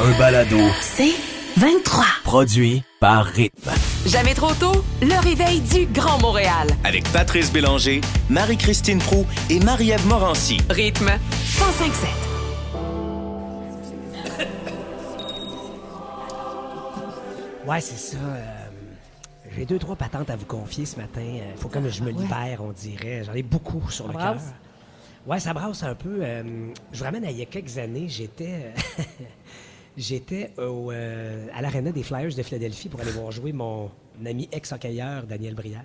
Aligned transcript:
un 0.00 0.18
balado. 0.18 0.58
C'est 0.80 1.12
23. 1.56 2.04
Produit 2.24 2.82
par 3.00 3.24
Rythme. 3.26 3.70
Jamais 4.06 4.34
trop 4.34 4.52
tôt, 4.54 4.84
le 5.02 5.20
réveil 5.22 5.60
du 5.60 5.86
Grand 5.86 6.18
Montréal. 6.20 6.68
Avec 6.84 7.04
Patrice 7.12 7.52
Bélanger, 7.52 8.00
Marie-Christine 8.30 8.98
Prou 8.98 9.26
et 9.50 9.58
Marie-Ève 9.60 10.06
Morancy. 10.06 10.58
Rythme 10.70 11.06
1057. 11.58 12.08
Ouais, 17.66 17.80
c'est 17.80 17.98
ça. 17.98 18.16
euh, 18.16 18.40
J'ai 19.56 19.66
deux, 19.66 19.78
trois 19.78 19.96
patentes 19.96 20.30
à 20.30 20.36
vous 20.36 20.46
confier 20.46 20.86
ce 20.86 20.96
matin. 20.96 21.20
Il 21.22 21.60
faut 21.60 21.68
comme 21.68 21.88
je 21.88 22.02
me 22.02 22.10
libère, 22.10 22.60
on 22.62 22.72
dirait. 22.72 23.24
J'en 23.24 23.34
ai 23.34 23.42
beaucoup 23.42 23.90
sur 23.90 24.06
le 24.08 24.14
cœur. 24.14 24.34
brasse? 24.34 24.54
Ouais, 25.26 25.40
ça 25.40 25.52
brasse 25.52 25.82
un 25.82 25.94
peu. 25.94 26.20
euh, 26.22 26.42
je 26.92 26.98
vous 26.98 27.04
ramène 27.04 27.24
à 27.24 27.30
il 27.30 27.38
y 27.38 27.42
a 27.42 27.46
quelques 27.46 27.76
années. 27.76 28.06
J'étais 28.08 28.72
euh, 28.98 29.02
j'étais 29.98 30.52
au, 30.58 30.90
euh, 30.92 31.46
à 31.54 31.60
l'aréna 31.60 31.92
des 31.92 32.02
Flyers 32.02 32.34
de 32.34 32.42
Philadelphie 32.42 32.88
pour 32.88 33.00
aller 33.00 33.10
voir 33.10 33.30
jouer 33.32 33.52
mon 33.52 33.90
ami 34.24 34.48
ex-hockeyeur, 34.52 35.24
Daniel 35.26 35.54
Brière. 35.54 35.84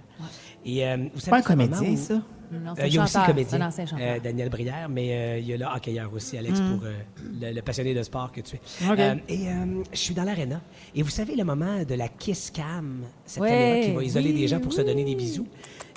Et 0.65 0.87
euh, 0.87 0.97
vous 1.13 1.19
savez, 1.19 1.31
Pas 1.31 1.37
un 1.37 1.41
comédien, 1.41 1.81
où- 1.91 1.97
ça? 1.97 2.21
Non, 2.51 2.73
euh, 2.77 2.85
il 2.87 2.93
y 2.93 2.99
a 2.99 3.03
aussi 3.03 3.17
comédien, 3.25 3.61
un 3.61 3.67
ancien 3.67 3.85
chanteur. 3.87 4.05
euh, 4.15 4.19
Daniel 4.19 4.49
Brière, 4.49 4.87
mais 4.87 5.11
euh, 5.17 5.39
il 5.39 5.47
y 5.47 5.53
a 5.53 5.57
le 5.57 5.65
hockeyeur 5.65 6.11
aussi, 6.13 6.37
Alex, 6.37 6.59
Mm. 6.59 6.77
pour 6.77 6.85
euh, 6.87 6.93
le, 7.41 7.51
le 7.51 7.61
passionné 7.63 7.93
de 7.95 8.03
sport 8.03 8.31
que 8.31 8.41
tu 8.41 8.55
es. 8.57 8.59
Euh, 8.99 9.15
et 9.27 9.47
euh, 9.49 9.83
je 9.91 9.97
suis 9.97 10.13
dans 10.13 10.23
l'aréna. 10.23 10.61
Et 10.95 11.01
vous 11.01 11.09
savez 11.09 11.35
le 11.35 11.43
moment 11.43 11.83
de 11.83 11.95
la 11.95 12.07
kiss 12.09 12.51
cam, 12.51 13.01
cette 13.25 13.41
Ouais, 13.41 13.49
caméra 13.49 13.79
qui 13.87 13.91
va 13.95 14.03
isoler 14.03 14.31
oui, 14.33 14.39
des 14.41 14.47
gens 14.47 14.59
pour 14.59 14.71
se 14.73 14.81
donner 14.81 15.03
des 15.03 15.15
bisous. 15.15 15.47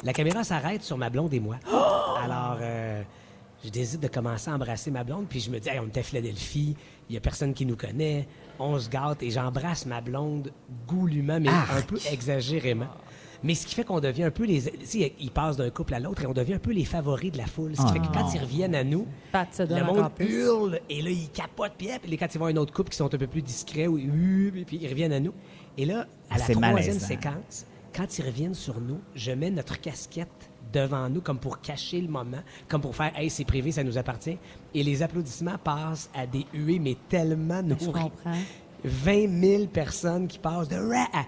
La 0.03 0.13
caméra 0.15 0.45
s'arrête 0.45 0.83
sur 0.83 0.97
ma 0.97 1.11
blonde 1.11 1.33
et 1.35 1.41
moi. 1.41 1.57
Alors, 2.23 2.59
euh, 2.61 3.03
je 3.65 3.71
décide 3.71 4.01
de 4.01 4.09
commencer 4.09 4.51
à 4.51 4.55
embrasser 4.55 4.91
ma 4.91 5.05
blonde, 5.05 5.27
puis 5.29 5.41
je 5.41 5.51
me 5.51 5.59
dis, 5.59 5.69
Hey, 5.69 5.81
on 5.81 5.87
était 5.87 6.01
à 6.01 6.03
Philadelphie, 6.03 6.77
il 7.09 7.15
y 7.15 7.17
a 7.17 7.21
personne 7.21 7.55
qui 7.55 7.67
nous 7.67 7.77
connaît, 7.77 8.29
on 8.59 8.79
se 8.79 8.89
gâte, 8.89 9.23
et 9.23 9.31
j'embrasse 9.31 9.87
ma 9.87 10.01
blonde 10.01 10.53
goulûment, 10.87 11.41
mais 11.41 11.49
un 11.49 11.83
peu 11.83 11.99
exagérément. 12.11 12.89
Mais 13.43 13.55
ce 13.55 13.67
qui 13.67 13.75
fait 13.75 13.85
qu'on 13.85 14.01
devient 14.01 14.25
un 14.25 14.31
peu 14.31 14.45
les. 14.45 14.63
Tu 14.63 14.71
sais, 14.85 15.13
ils 15.21 15.31
passent 15.31 15.57
d'un 15.57 15.71
couple 15.71 15.95
à 15.95 16.01
l'autre 16.01 16.23
et 16.23 16.27
on 16.27 16.33
devient 16.33 16.55
un 16.55 16.59
peu 16.59 16.73
les 16.73 16.85
favoris 16.85 17.31
de 17.31 17.39
la 17.39 17.47
foule. 17.47 17.77
Ce 17.77 17.83
qui 17.83 17.93
fait 17.93 17.99
que 18.01 18.13
quand 18.13 18.33
ils 18.35 18.41
reviennent 18.41 18.75
à 18.75 18.83
nous, 18.83 19.07
le 19.35 19.85
monde 19.85 20.11
hurle 20.19 20.81
et 20.89 21.03
là, 21.03 21.11
ils 21.11 21.29
capotent. 21.31 21.75
Puis 21.77 21.89
et 21.89 22.17
quand 22.17 22.35
ils 22.35 22.39
voient 22.39 22.49
un 22.49 22.57
autre 22.57 22.73
couple 22.73 22.91
qui 22.91 22.97
sont 22.97 23.13
un 23.15 23.19
peu 23.19 23.27
plus 23.27 23.43
discrets, 23.43 23.87
ou, 23.87 23.99
et 23.99 24.65
puis 24.65 24.79
ils 24.81 24.89
reviennent 24.89 25.13
à 25.13 25.21
nous. 25.21 25.35
Et 25.79 25.85
là, 25.85 26.07
à 26.31 26.39
la 26.39 26.47
troisième 26.47 26.99
séquence, 26.99 27.67
quand 27.97 28.19
ils 28.19 28.25
reviennent 28.27 28.55
sur 28.55 28.81
nous, 28.81 29.01
je 29.15 29.33
mets 29.33 29.51
notre 29.51 29.81
casquette 29.81 30.51
devant 30.73 31.09
nous 31.09 31.21
comme 31.23 31.39
pour 31.39 31.61
cacher 31.61 32.01
le 32.01 32.09
moment, 32.09 32.43
comme 32.69 32.81
pour 32.83 32.95
faire 32.95 33.13
Hey, 33.17 33.31
c'est 33.31 33.45
privé, 33.45 33.73
ça 33.73 33.83
nous 33.85 33.97
appartient. 33.97 34.37
Et 34.75 34.83
les 34.83 35.03
applaudissements 35.03 35.57
passent 35.59 36.11
à 36.15 36.27
des 36.27 36.45
huées, 36.53 36.79
mais 36.79 36.97
tellement 37.09 37.61
Je 37.63 37.87
nourries. 37.87 38.03
comprends. 38.03 38.35
20 38.85 39.41
000 39.41 39.67
personnes 39.69 40.27
qui 40.29 40.39
passent 40.39 40.69
de 40.69 40.77
ra 40.77 41.07
à 41.13 41.25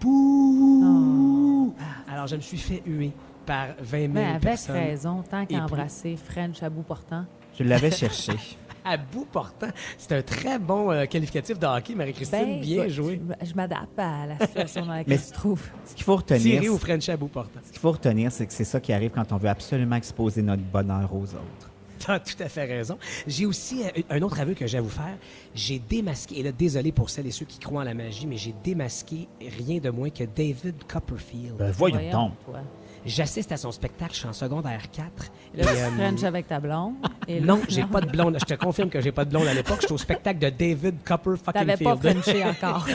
bouh. 0.00 1.74
Alors, 2.08 2.26
je 2.26 2.36
me 2.36 2.40
suis 2.40 2.58
fait 2.58 2.82
huer 2.86 3.12
par 3.46 3.68
20 3.80 3.98
000 3.98 4.12
Mais 4.12 4.24
avec 4.26 4.42
personnes. 4.42 4.76
raison, 4.76 5.22
tant 5.28 5.40
Et 5.42 5.46
qu'à 5.46 5.54
plus. 5.56 5.62
embrasser 5.64 6.16
French 6.16 6.62
à 6.62 6.68
bout 6.70 6.82
portant. 6.82 7.24
Je 7.58 7.64
l'avais 7.64 7.90
cherché. 7.90 8.32
À 8.92 8.96
bout 8.96 9.24
portant. 9.24 9.68
C'est 9.98 10.12
un 10.12 10.22
très 10.22 10.58
bon 10.58 10.90
euh, 10.90 11.06
qualificatif 11.06 11.58
de 11.58 11.66
hockey, 11.66 11.94
Marie-Christine. 11.94 12.38
Ben, 12.56 12.60
bien 12.60 12.82
écoute, 12.82 12.94
joué. 12.94 13.20
Je, 13.42 13.46
je 13.50 13.54
m'adapte 13.54 13.96
à 13.98 14.26
la 14.26 14.46
situation 14.46 14.84
dans 14.86 14.92
laquelle 14.94 15.14
Mais- 15.16 15.18
tu 15.24 15.30
te 15.30 15.34
trouves. 15.34 15.62
Ce 15.86 15.94
qu'il 15.94 16.04
faut 16.04 16.16
retenir, 16.16 16.42
Tiré 16.60 16.68
au 16.68 16.74
ce 16.74 16.80
French 16.80 17.08
à 17.08 17.16
bout 17.16 17.28
portant. 17.28 17.60
qu'il 17.70 17.78
faut 17.78 17.92
retenir, 17.92 18.32
c'est 18.32 18.46
que 18.46 18.52
c'est 18.52 18.64
ça 18.64 18.80
qui 18.80 18.92
arrive 18.92 19.10
quand 19.12 19.30
on 19.32 19.36
veut 19.36 19.48
absolument 19.48 19.94
exposer 19.96 20.42
notre 20.42 20.62
bonheur 20.62 21.14
aux 21.14 21.22
autres. 21.24 21.70
Tu 22.00 22.10
as 22.10 22.18
tout 22.18 22.42
à 22.42 22.48
fait 22.48 22.64
raison. 22.64 22.96
J'ai 23.26 23.44
aussi 23.44 23.82
euh, 23.84 24.00
un 24.08 24.22
autre 24.22 24.40
aveu 24.40 24.54
que 24.54 24.66
j'ai 24.66 24.78
à 24.78 24.80
vous 24.80 24.88
faire. 24.88 25.18
J'ai 25.54 25.78
démasqué, 25.78 26.40
et 26.40 26.42
là, 26.42 26.50
désolé 26.50 26.92
pour 26.92 27.10
celles 27.10 27.26
et 27.26 27.30
ceux 27.30 27.44
qui 27.44 27.58
croient 27.58 27.82
en 27.82 27.84
la 27.84 27.92
magie, 27.92 28.26
mais 28.26 28.38
j'ai 28.38 28.54
démasqué 28.64 29.28
rien 29.58 29.80
de 29.80 29.90
moins 29.90 30.08
que 30.08 30.24
David 30.24 30.76
Copperfield. 30.90 31.56
Ben, 31.58 31.70
voyons, 31.72 31.98
donc. 32.10 32.32
toi. 32.46 32.60
J'assiste 33.06 33.50
à 33.52 33.56
son 33.56 33.72
spectacle, 33.72 34.12
je 34.12 34.18
suis 34.18 34.28
en 34.28 34.32
secondaire 34.32 34.82
4. 34.90 35.06
Là, 35.54 35.62
et, 35.62 35.64
tu 35.64 35.82
euh, 35.82 35.90
French 35.96 36.22
avec 36.22 36.46
ta 36.46 36.60
blonde. 36.60 36.94
et 37.26 37.40
là, 37.40 37.46
non, 37.46 37.60
j'ai 37.68 37.84
pas 37.84 38.00
de 38.00 38.10
blonde. 38.10 38.36
Je 38.38 38.44
te 38.44 38.54
confirme 38.54 38.90
que 38.90 39.00
j'ai 39.00 39.12
pas 39.12 39.24
de 39.24 39.30
blonde 39.30 39.46
à 39.46 39.54
l'époque. 39.54 39.78
J'étais 39.80 39.92
au 39.92 39.98
spectacle 39.98 40.38
de 40.38 40.50
David 40.50 40.96
Copper 41.04 41.36
fucking 41.42 41.52
T'avais 41.52 41.76
pas. 41.76 41.96
Frenché 41.96 42.44
encore. 42.44 42.86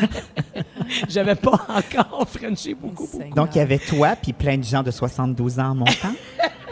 J'avais 1.10 1.36
pas 1.36 1.66
encore 1.70 2.28
Frenché 2.28 2.76
beaucoup. 2.76 3.08
beaucoup. 3.08 3.34
Donc, 3.36 3.56
il 3.56 3.58
y 3.58 3.62
avait 3.62 3.80
toi 3.80 4.16
puis 4.22 4.34
plein 4.34 4.58
de 4.58 4.64
gens 4.64 4.84
de 4.84 4.92
72 4.92 5.60
ans 5.60 5.70
en 5.70 5.76
montant? 5.76 6.14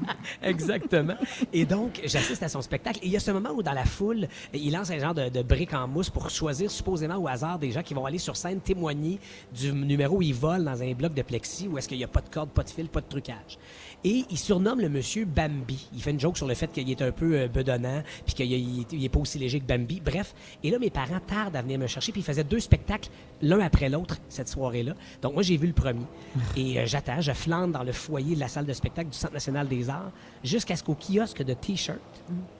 Exactement. 0.42 1.14
Et 1.52 1.64
donc, 1.64 2.00
j'assiste 2.04 2.42
à 2.42 2.48
son 2.48 2.62
spectacle. 2.62 2.98
Et 3.02 3.06
il 3.06 3.12
y 3.12 3.16
a 3.16 3.20
ce 3.20 3.30
moment 3.30 3.50
où, 3.50 3.62
dans 3.62 3.72
la 3.72 3.84
foule, 3.84 4.28
il 4.52 4.72
lance 4.72 4.90
un 4.90 4.98
genre 4.98 5.14
de, 5.14 5.28
de 5.28 5.42
brique 5.42 5.74
en 5.74 5.86
mousse 5.88 6.10
pour 6.10 6.30
choisir, 6.30 6.70
supposément 6.70 7.16
au 7.16 7.28
hasard, 7.28 7.58
des 7.58 7.70
gens 7.72 7.82
qui 7.82 7.94
vont 7.94 8.04
aller 8.06 8.18
sur 8.18 8.36
scène 8.36 8.60
témoigner 8.60 9.18
du 9.54 9.72
numéro 9.72 10.18
où 10.18 10.22
il 10.22 10.34
vole 10.34 10.64
dans 10.64 10.82
un 10.82 10.92
bloc 10.92 11.14
de 11.14 11.22
plexi 11.22 11.68
où 11.68 11.78
est-ce 11.78 11.88
qu'il 11.88 11.98
n'y 11.98 12.04
a 12.04 12.08
pas 12.08 12.20
de 12.20 12.28
corde, 12.28 12.50
pas 12.50 12.62
de 12.62 12.70
fil, 12.70 12.88
pas 12.88 13.00
de 13.00 13.08
trucage. 13.08 13.58
Et 14.04 14.24
il 14.30 14.38
surnomme 14.38 14.80
le 14.80 14.88
monsieur 14.88 15.24
Bambi. 15.24 15.88
Il 15.94 16.00
fait 16.02 16.10
une 16.10 16.20
joke 16.20 16.36
sur 16.36 16.46
le 16.46 16.54
fait 16.54 16.70
qu'il 16.70 16.88
est 16.90 17.02
un 17.02 17.10
peu 17.10 17.34
euh, 17.34 17.48
bedonnant, 17.48 18.02
puis 18.24 18.34
qu'il 18.34 18.52
il 18.52 18.80
est- 18.82 18.92
il 18.92 19.04
est 19.04 19.08
pas 19.08 19.18
aussi 19.18 19.38
léger 19.38 19.58
que 19.58 19.64
Bambi. 19.64 20.00
Bref. 20.04 20.34
Et 20.62 20.70
là, 20.70 20.78
mes 20.78 20.90
parents 20.90 21.18
tardent 21.26 21.56
à 21.56 21.62
venir 21.62 21.78
me 21.78 21.86
chercher, 21.86 22.12
puis 22.12 22.20
ils 22.20 22.24
faisaient 22.24 22.44
deux 22.44 22.60
spectacles, 22.60 23.08
l'un 23.42 23.58
après 23.60 23.88
l'autre, 23.88 24.18
cette 24.28 24.48
soirée-là. 24.48 24.92
Donc, 25.22 25.32
moi, 25.34 25.42
j'ai 25.42 25.56
vu 25.56 25.66
le 25.66 25.72
premier. 25.72 26.04
Et 26.56 26.78
euh, 26.78 26.82
j'attends, 26.86 27.20
je 27.20 27.32
flanne 27.32 27.72
dans 27.72 27.82
le 27.82 27.92
foyer 27.92 28.34
de 28.34 28.40
la 28.40 28.48
salle 28.48 28.66
de 28.66 28.72
spectacle 28.74 29.10
du 29.10 29.16
Centre 29.16 29.32
national 29.32 29.66
des 29.66 29.85
arts, 29.90 30.10
jusqu'à 30.44 30.76
ce 30.76 30.82
qu'au 30.82 30.94
kiosque 30.94 31.42
de 31.42 31.54
T-shirts, 31.54 31.98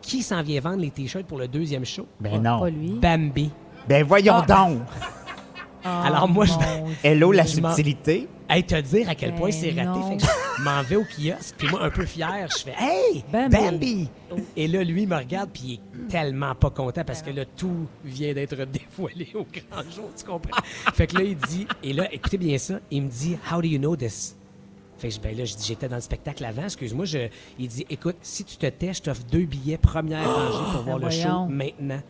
qui 0.02 0.22
s'en 0.22 0.42
vient 0.42 0.60
vendre 0.60 0.78
les 0.80 0.90
T-shirts 0.90 1.26
pour 1.26 1.38
le 1.38 1.48
deuxième 1.48 1.84
show? 1.84 2.06
Ben 2.20 2.40
non. 2.42 2.60
Pas 2.60 2.70
lui. 2.70 2.90
Bambi. 2.90 3.50
Ben 3.88 4.04
voyons 4.04 4.34
Ah. 4.36 4.46
donc. 4.46 4.78
Alors, 5.84 6.28
moi, 6.28 6.44
je. 6.46 6.52
Hello, 7.04 7.30
la 7.30 7.46
subtilité. 7.46 8.28
Hey, 8.48 8.62
te 8.64 8.80
dire 8.80 9.08
à 9.08 9.14
quel 9.14 9.34
point 9.34 9.50
Ben 9.50 9.52
c'est 9.52 9.70
raté. 9.70 10.00
Fait 10.08 10.16
que 10.18 10.22
je 10.58 10.62
m'en 10.62 10.82
vais 10.82 10.96
au 10.96 11.04
kiosque, 11.04 11.54
puis 11.58 11.68
moi, 11.68 11.82
un 11.84 11.90
peu 11.90 12.04
fier, 12.06 12.46
je 12.48 12.62
fais 12.62 12.74
Hey, 12.78 13.24
Bambi. 13.32 13.56
Bambi! 13.56 14.08
Et 14.56 14.68
là, 14.68 14.82
lui, 14.84 15.02
il 15.02 15.08
me 15.08 15.16
regarde, 15.16 15.50
puis 15.52 15.62
il 15.64 15.74
est 15.74 16.08
tellement 16.08 16.54
pas 16.54 16.70
content 16.70 17.02
parce 17.04 17.22
que 17.22 17.30
là, 17.30 17.44
tout 17.56 17.86
vient 18.04 18.32
d'être 18.34 18.56
dévoilé 18.66 19.28
au 19.34 19.44
grand 19.52 19.82
jour, 19.90 20.10
tu 20.16 20.24
comprends? 20.24 20.60
fait 20.94 21.06
que 21.08 21.16
là, 21.18 21.22
il 21.24 21.36
dit, 21.36 21.66
et 21.82 21.92
là, 21.92 22.12
écoutez 22.12 22.38
bien 22.38 22.56
ça, 22.58 22.74
il 22.90 23.02
me 23.02 23.08
dit 23.08 23.36
How 23.52 23.60
do 23.60 23.66
you 23.68 23.78
know 23.78 23.96
this? 23.96 24.35
Fait 24.98 25.08
que 25.10 25.20
ben 25.20 25.36
là, 25.36 25.44
je 25.44 25.54
dis, 25.56 25.64
j'étais 25.66 25.88
dans 25.88 25.96
le 25.96 26.00
spectacle 26.02 26.44
avant, 26.44 26.64
excuse-moi. 26.64 27.04
Je, 27.04 27.28
il 27.58 27.68
dit, 27.68 27.86
écoute, 27.90 28.16
si 28.22 28.44
tu 28.44 28.56
te 28.56 28.66
tais, 28.66 28.94
je 28.94 29.02
t'offre 29.02 29.24
deux 29.30 29.44
billets 29.44 29.76
première 29.76 30.24
rangée 30.24 30.72
pour 30.72 30.82
voir 30.82 30.98
le 30.98 31.10
show 31.10 31.20
voyons. 31.22 31.46
maintenant. 31.48 32.00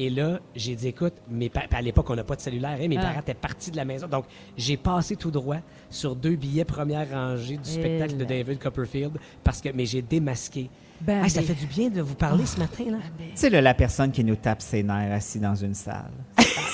Et 0.00 0.10
là, 0.10 0.38
j'ai 0.54 0.76
dit, 0.76 0.86
écoute, 0.86 1.14
mes 1.28 1.48
pa- 1.48 1.64
à 1.72 1.82
l'époque, 1.82 2.08
on 2.10 2.14
n'a 2.14 2.22
pas 2.22 2.36
de 2.36 2.40
cellulaire, 2.40 2.78
hein, 2.80 2.86
mes 2.86 2.96
Ah. 2.98 3.02
parents 3.02 3.20
étaient 3.20 3.34
partis 3.34 3.72
de 3.72 3.76
la 3.76 3.84
maison. 3.84 4.06
Donc, 4.06 4.26
j'ai 4.56 4.76
passé 4.76 5.16
tout 5.16 5.32
droit 5.32 5.56
sur 5.90 6.14
deux 6.14 6.36
billets 6.36 6.64
première 6.64 7.10
rangée 7.10 7.56
du 7.56 7.68
spectacle 7.68 8.16
de. 8.16 8.24
David 8.24 8.60
Copperfield, 8.60 9.18
parce 9.42 9.60
que, 9.60 9.70
mais 9.74 9.86
j'ai 9.86 10.02
démasqué. 10.02 10.70
Hey, 11.08 11.28
ça 11.30 11.42
fait 11.42 11.54
du 11.54 11.66
bien 11.66 11.88
de 11.90 12.00
vous 12.00 12.14
parler 12.14 12.46
ce 12.46 12.58
matin, 12.58 12.84
là. 12.92 12.98
Tu 13.18 13.24
sais, 13.34 13.50
la 13.50 13.74
personne 13.74 14.12
qui 14.12 14.22
nous 14.22 14.36
tape 14.36 14.62
ses 14.62 14.84
nerfs 14.84 15.12
assis 15.12 15.40
dans 15.40 15.54
une 15.56 15.74
salle. 15.74 16.12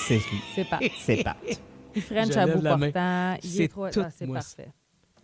C'est 0.06 0.16
lui. 0.16 0.41
C'est 0.54 0.69
pas. 0.69 0.81
C'est 1.00 1.25
pas. 1.25 1.36
Il 1.96 2.02
French 2.02 2.36
à 2.36 2.46
bout 2.46 2.60
portant. 2.60 3.36
Il 3.42 3.60
est 3.62 3.69
trop... 3.69 3.88
tout 3.88 4.00
ah, 4.04 4.10
c'est 4.14 4.26
moi, 4.26 4.36
parfait. 4.38 4.69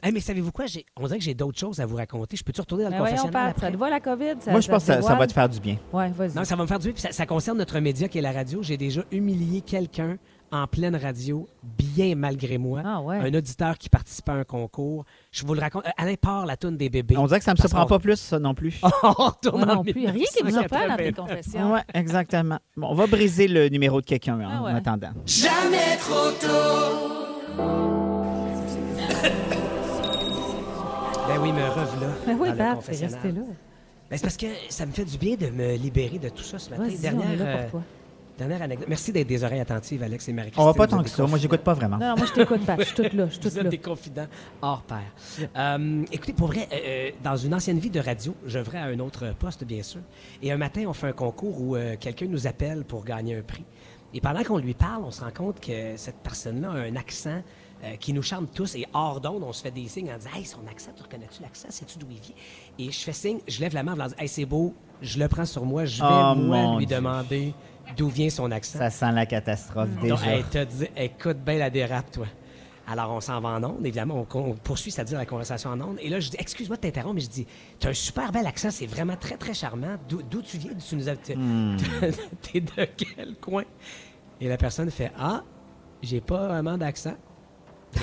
Hey, 0.02 0.12
mais 0.12 0.20
savez-vous 0.20 0.50
quoi? 0.52 0.66
J'ai- 0.66 0.86
On 0.96 1.06
dirait 1.06 1.18
que 1.18 1.24
j'ai 1.24 1.34
d'autres 1.34 1.58
choses 1.58 1.78
à 1.80 1.86
vous 1.86 1.96
raconter. 1.96 2.36
Je 2.36 2.42
peux-tu 2.44 2.60
retourner 2.60 2.84
dans 2.84 2.90
le 2.90 2.94
Mais 2.94 2.98
voyons, 3.00 3.16
confessionnal 3.16 3.52
Pat, 3.52 3.60
ça 3.60 3.66
après? 3.66 3.76
te 3.76 3.80
va 3.80 3.90
la 3.90 4.00
COVID? 4.00 4.34
Ça, 4.40 4.50
Moi, 4.50 4.60
je 4.60 4.68
pense 4.68 4.78
que 4.84 4.92
ça, 4.94 5.02
ça 5.02 5.14
va 5.14 5.26
te 5.26 5.32
faire 5.32 5.48
du 5.48 5.60
bien. 5.60 5.76
Ouais, 5.92 6.08
vas-y. 6.10 6.34
Non, 6.34 6.44
ça 6.44 6.56
va 6.56 6.62
me 6.62 6.68
faire 6.68 6.78
du 6.78 6.84
bien. 6.84 6.92
puis 6.94 7.02
Ça, 7.02 7.12
ça 7.12 7.26
concerne 7.26 7.58
notre 7.58 7.78
média 7.80 8.08
qui 8.08 8.18
est 8.18 8.22
la 8.22 8.32
radio. 8.32 8.62
J'ai 8.62 8.76
déjà 8.78 9.02
humilié 9.12 9.60
quelqu'un 9.60 10.16
en 10.52 10.66
pleine 10.66 10.96
radio, 10.96 11.46
bien 11.78 12.16
malgré 12.16 12.58
moi. 12.58 12.82
Ah 12.84 13.00
ouais. 13.02 13.18
Un 13.18 13.32
auditeur 13.34 13.78
qui 13.78 13.88
participait 13.88 14.32
à 14.32 14.36
un 14.36 14.44
concours. 14.44 15.04
Je 15.30 15.46
vous 15.46 15.54
le 15.54 15.60
raconte. 15.60 15.86
Euh, 15.86 15.90
Alain 15.96 16.14
part 16.20 16.44
la 16.46 16.56
toune 16.56 16.76
des 16.76 16.88
bébés. 16.90 17.16
On 17.16 17.26
dirait 17.26 17.38
que 17.38 17.44
ça 17.44 17.52
me 17.52 17.56
Parce 17.56 17.68
surprend 17.68 17.86
pas 17.86 17.98
plus, 18.00 18.16
ça 18.18 18.38
non 18.40 18.52
plus. 18.54 18.80
On 19.04 19.10
retourne 19.12 19.62
en 19.70 19.76
non 19.76 19.82
plus. 19.84 19.92
Rien 19.92 20.24
qui 20.36 20.42
me 20.42 20.50
surprend 20.50 20.88
dans 20.88 20.96
tes 20.96 21.04
1989. 21.12 21.14
confessions. 21.14 21.72
Ouais, 21.72 21.82
exactement. 21.94 22.58
Bon, 22.76 22.88
on 22.90 22.94
va 22.94 23.06
briser 23.06 23.46
le 23.46 23.68
numéro 23.68 24.00
de 24.00 24.06
quelqu'un 24.06 24.40
en 24.40 24.50
Ah 24.50 24.62
ouais. 24.64 24.72
attendant. 24.72 25.10
Ben 27.56 27.99
oui, 31.42 31.52
me 31.52 31.62
revoilà. 31.68 32.12
Mais 32.26 32.34
oui, 32.34 32.48
Pat, 32.56 32.78
c'est 32.82 33.04
resté 33.06 33.32
là. 33.32 33.40
Ben, 34.10 34.16
c'est 34.16 34.22
parce 34.22 34.36
que 34.36 34.46
ça 34.68 34.86
me 34.86 34.92
fait 34.92 35.04
du 35.04 35.16
bien 35.18 35.36
de 35.36 35.46
me 35.50 35.74
libérer 35.76 36.18
de 36.18 36.28
tout 36.30 36.42
ça 36.42 36.58
ce 36.58 36.68
matin. 36.70 36.82
Vas-y, 36.82 36.92
on 36.92 36.96
est 36.96 37.00
Dernière, 37.02 37.36
là 37.38 37.44
euh, 37.44 37.62
pour 37.62 37.70
toi. 37.70 37.82
dernière 38.38 38.62
anecdote. 38.62 38.88
Merci 38.88 39.12
d'être 39.12 39.28
des 39.28 39.44
oreilles 39.44 39.60
attentives, 39.60 40.02
Alex 40.02 40.28
et 40.28 40.32
marie 40.32 40.50
On 40.56 40.64
va 40.64 40.74
pas 40.74 40.88
tant 40.88 41.00
que 41.02 41.08
ça. 41.08 41.24
Moi, 41.28 41.38
j'écoute 41.38 41.60
pas 41.60 41.74
vraiment. 41.74 41.96
Non, 41.96 42.08
non, 42.08 42.16
moi, 42.16 42.26
je 42.26 42.32
t'écoute, 42.32 42.66
Pat. 42.66 42.76
Je 42.80 42.86
suis 42.86 42.94
toute 42.96 43.12
là. 43.12 43.26
Je 43.26 43.30
suis 43.34 43.38
Vous 43.42 43.48
toute 43.48 43.56
êtes 43.58 43.64
là. 43.64 43.70
des 43.70 43.78
confidents 43.78 44.26
hors 44.62 44.82
pair. 44.82 44.98
Euh, 45.56 46.02
écoutez, 46.10 46.32
pour 46.32 46.48
vrai, 46.48 46.68
euh, 46.72 47.10
dans 47.22 47.36
une 47.36 47.54
ancienne 47.54 47.78
vie 47.78 47.90
de 47.90 48.00
radio, 48.00 48.34
j'œuvrais 48.46 48.78
à 48.78 48.86
un 48.86 48.98
autre 48.98 49.32
poste, 49.38 49.62
bien 49.62 49.84
sûr. 49.84 50.00
Et 50.42 50.50
un 50.50 50.56
matin, 50.56 50.82
on 50.88 50.92
fait 50.92 51.06
un 51.06 51.12
concours 51.12 51.60
où 51.60 51.76
euh, 51.76 51.94
quelqu'un 52.00 52.26
nous 52.26 52.48
appelle 52.48 52.82
pour 52.84 53.04
gagner 53.04 53.36
un 53.36 53.42
prix. 53.42 53.64
Et 54.12 54.20
pendant 54.20 54.42
qu'on 54.42 54.58
lui 54.58 54.74
parle, 54.74 55.04
on 55.04 55.12
se 55.12 55.20
rend 55.20 55.30
compte 55.30 55.60
que 55.60 55.96
cette 55.96 56.16
personne-là 56.16 56.70
a 56.72 56.78
un 56.78 56.96
accent 56.96 57.42
euh, 57.84 57.96
qui 57.96 58.12
nous 58.12 58.22
charme 58.22 58.46
tous. 58.46 58.74
Et 58.74 58.86
hors 58.92 59.20
d'onde, 59.20 59.42
on 59.42 59.52
se 59.52 59.62
fait 59.62 59.70
des 59.70 59.86
signes 59.88 60.12
en 60.12 60.16
disant 60.18 60.30
Hey, 60.34 60.44
son 60.44 60.66
accent, 60.70 60.90
tu 60.96 61.02
reconnais-tu 61.02 61.42
l'accent? 61.42 61.68
Sais-tu 61.70 61.98
d'où 61.98 62.06
il 62.10 62.18
vient? 62.20 62.34
Et 62.78 62.90
je 62.90 62.98
fais 63.00 63.12
signe, 63.12 63.38
je 63.48 63.60
lève 63.60 63.74
la 63.74 63.82
main 63.82 63.92
en 63.92 64.04
disant 64.04 64.16
Hey, 64.18 64.28
c'est 64.28 64.44
beau, 64.44 64.74
je 65.02 65.18
le 65.18 65.28
prends 65.28 65.46
sur 65.46 65.64
moi, 65.64 65.84
je 65.84 66.02
vais, 66.02 66.08
Oh, 66.10 66.34
moi, 66.36 66.76
lui 66.78 66.86
Dieu. 66.86 66.96
demander 66.96 67.54
d'où 67.96 68.08
vient 68.08 68.30
son 68.30 68.50
accent. 68.50 68.78
Ça 68.78 68.90
sent 68.90 69.12
la 69.12 69.26
catastrophe 69.26 69.90
déjà. 70.00 70.14
Donc, 70.14 70.24
elle 70.54 70.66
dit, 70.66 70.86
écoute 70.96 71.38
bien 71.38 71.58
la 71.58 71.70
dérape, 71.70 72.10
toi. 72.12 72.26
Alors, 72.86 73.12
on 73.12 73.20
s'en 73.20 73.40
va 73.40 73.50
en 73.50 73.62
onde, 73.62 73.86
évidemment, 73.86 74.26
on, 74.34 74.38
on 74.38 74.54
poursuit, 74.54 74.90
c'est-à-dire 74.90 75.16
la 75.16 75.24
conversation 75.26 75.70
en 75.70 75.80
onde. 75.80 75.98
Et 76.00 76.08
là, 76.08 76.18
je 76.18 76.28
dis, 76.30 76.36
excuse-moi 76.40 76.76
de 76.76 76.80
t'interrompre, 76.82 77.14
mais 77.14 77.20
je 77.20 77.28
dis, 77.28 77.46
tu 77.78 77.86
as 77.86 77.90
un 77.90 77.94
super 77.94 78.32
bel 78.32 78.44
accent, 78.46 78.70
c'est 78.72 78.86
vraiment 78.86 79.14
très, 79.16 79.36
très 79.36 79.54
charmant. 79.54 79.96
D'où 80.08 80.42
tu 80.42 80.58
viens? 80.58 80.72
Tu 80.74 80.96
nous 80.96 81.08
as. 81.08 81.14
T'es 81.16 82.60
de 82.60 82.84
quel 82.96 83.36
coin? 83.40 83.62
Et 84.40 84.48
la 84.48 84.56
personne 84.56 84.90
fait, 84.90 85.12
ah, 85.18 85.42
j'ai 86.02 86.20
pas 86.20 86.48
vraiment 86.48 86.76
d'accent. 86.78 87.14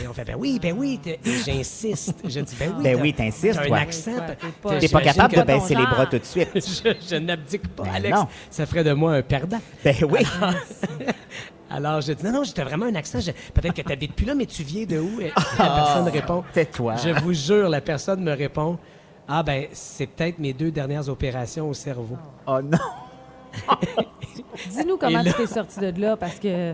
Et 0.04 0.08
on 0.08 0.14
fait, 0.14 0.26
ben 0.26 0.36
oui, 0.38 0.60
ben 0.62 0.76
oui, 0.78 1.00
t'es- 1.02 1.20
et 1.26 1.38
j'insiste. 1.46 2.16
Je 2.26 2.40
dis, 2.42 2.56
ben 2.60 2.74
oui. 2.78 2.84
Ben 2.84 2.96
t'as- 2.96 3.02
oui, 3.02 3.14
t'insistes, 3.14 3.56
t'as 3.56 3.64
un 3.64 3.68
toi. 3.68 3.78
accent. 3.78 4.12
T'es 4.28 4.48
pas- 4.62 4.80
T'es 4.80 4.88
pas 4.90 5.02
capable 5.02 5.36
de 5.36 5.42
baisser 5.44 5.76
les 5.76 5.86
bras 5.86 6.06
tout 6.06 6.20
de 6.20 6.26
suite. 6.26 6.50
je, 6.56 6.94
je 7.10 7.16
n'abdique 7.16 7.68
pas, 7.70 7.84
Ben 7.84 7.94
Alex. 7.96 8.16
non. 8.18 8.28
Ça 8.50 8.66
ferait 8.66 8.84
de 8.84 8.92
moi 8.94 9.14
un 9.14 9.22
perdant. 9.22 9.60
Ben 9.84 9.96
oui. 10.10 10.20
Alors, 11.70 12.00
je 12.02 12.14
dis, 12.14 12.24
non, 12.26 12.32
non, 12.32 12.44
j'étais 12.44 12.64
vraiment 12.64 12.86
un 12.86 12.96
accent. 12.96 13.20
Je- 13.20 13.32
Peut-être 13.54 13.74
que 13.74 13.82
tu 13.82 13.88
n'habites 13.90 14.14
plus 14.14 14.26
là, 14.26 14.36
mais 14.36 14.46
tu 14.46 14.64
viens 14.64 14.86
de 14.86 15.00
où? 15.00 15.20
Et 15.20 15.32
la 15.60 15.66
personne 15.70 16.08
répond. 16.10 16.44
Tais-toi. 16.54 16.96
Je 16.98 17.10
vous 17.22 17.34
jure, 17.34 17.68
la 17.70 17.82
personne 17.82 18.22
me 18.24 18.32
répond, 18.34 18.78
ah 19.28 19.44
ben, 19.44 19.66
c'est 19.74 20.06
peut-être 20.08 20.40
mes 20.40 20.54
deux 20.54 20.72
dernières 20.72 21.10
opérations 21.10 21.68
au 21.70 21.74
cerveau. 21.74 22.18
Oh 22.46 22.60
non. 22.62 22.78
Dis-nous 24.70 24.98
comment 24.98 25.20
Et 25.22 25.24
là- 25.24 25.32
tu 25.34 25.46
t'es 25.46 25.48
sorti 25.54 25.80
de 25.80 26.00
là 26.02 26.16
parce 26.18 26.36
que 26.40 26.74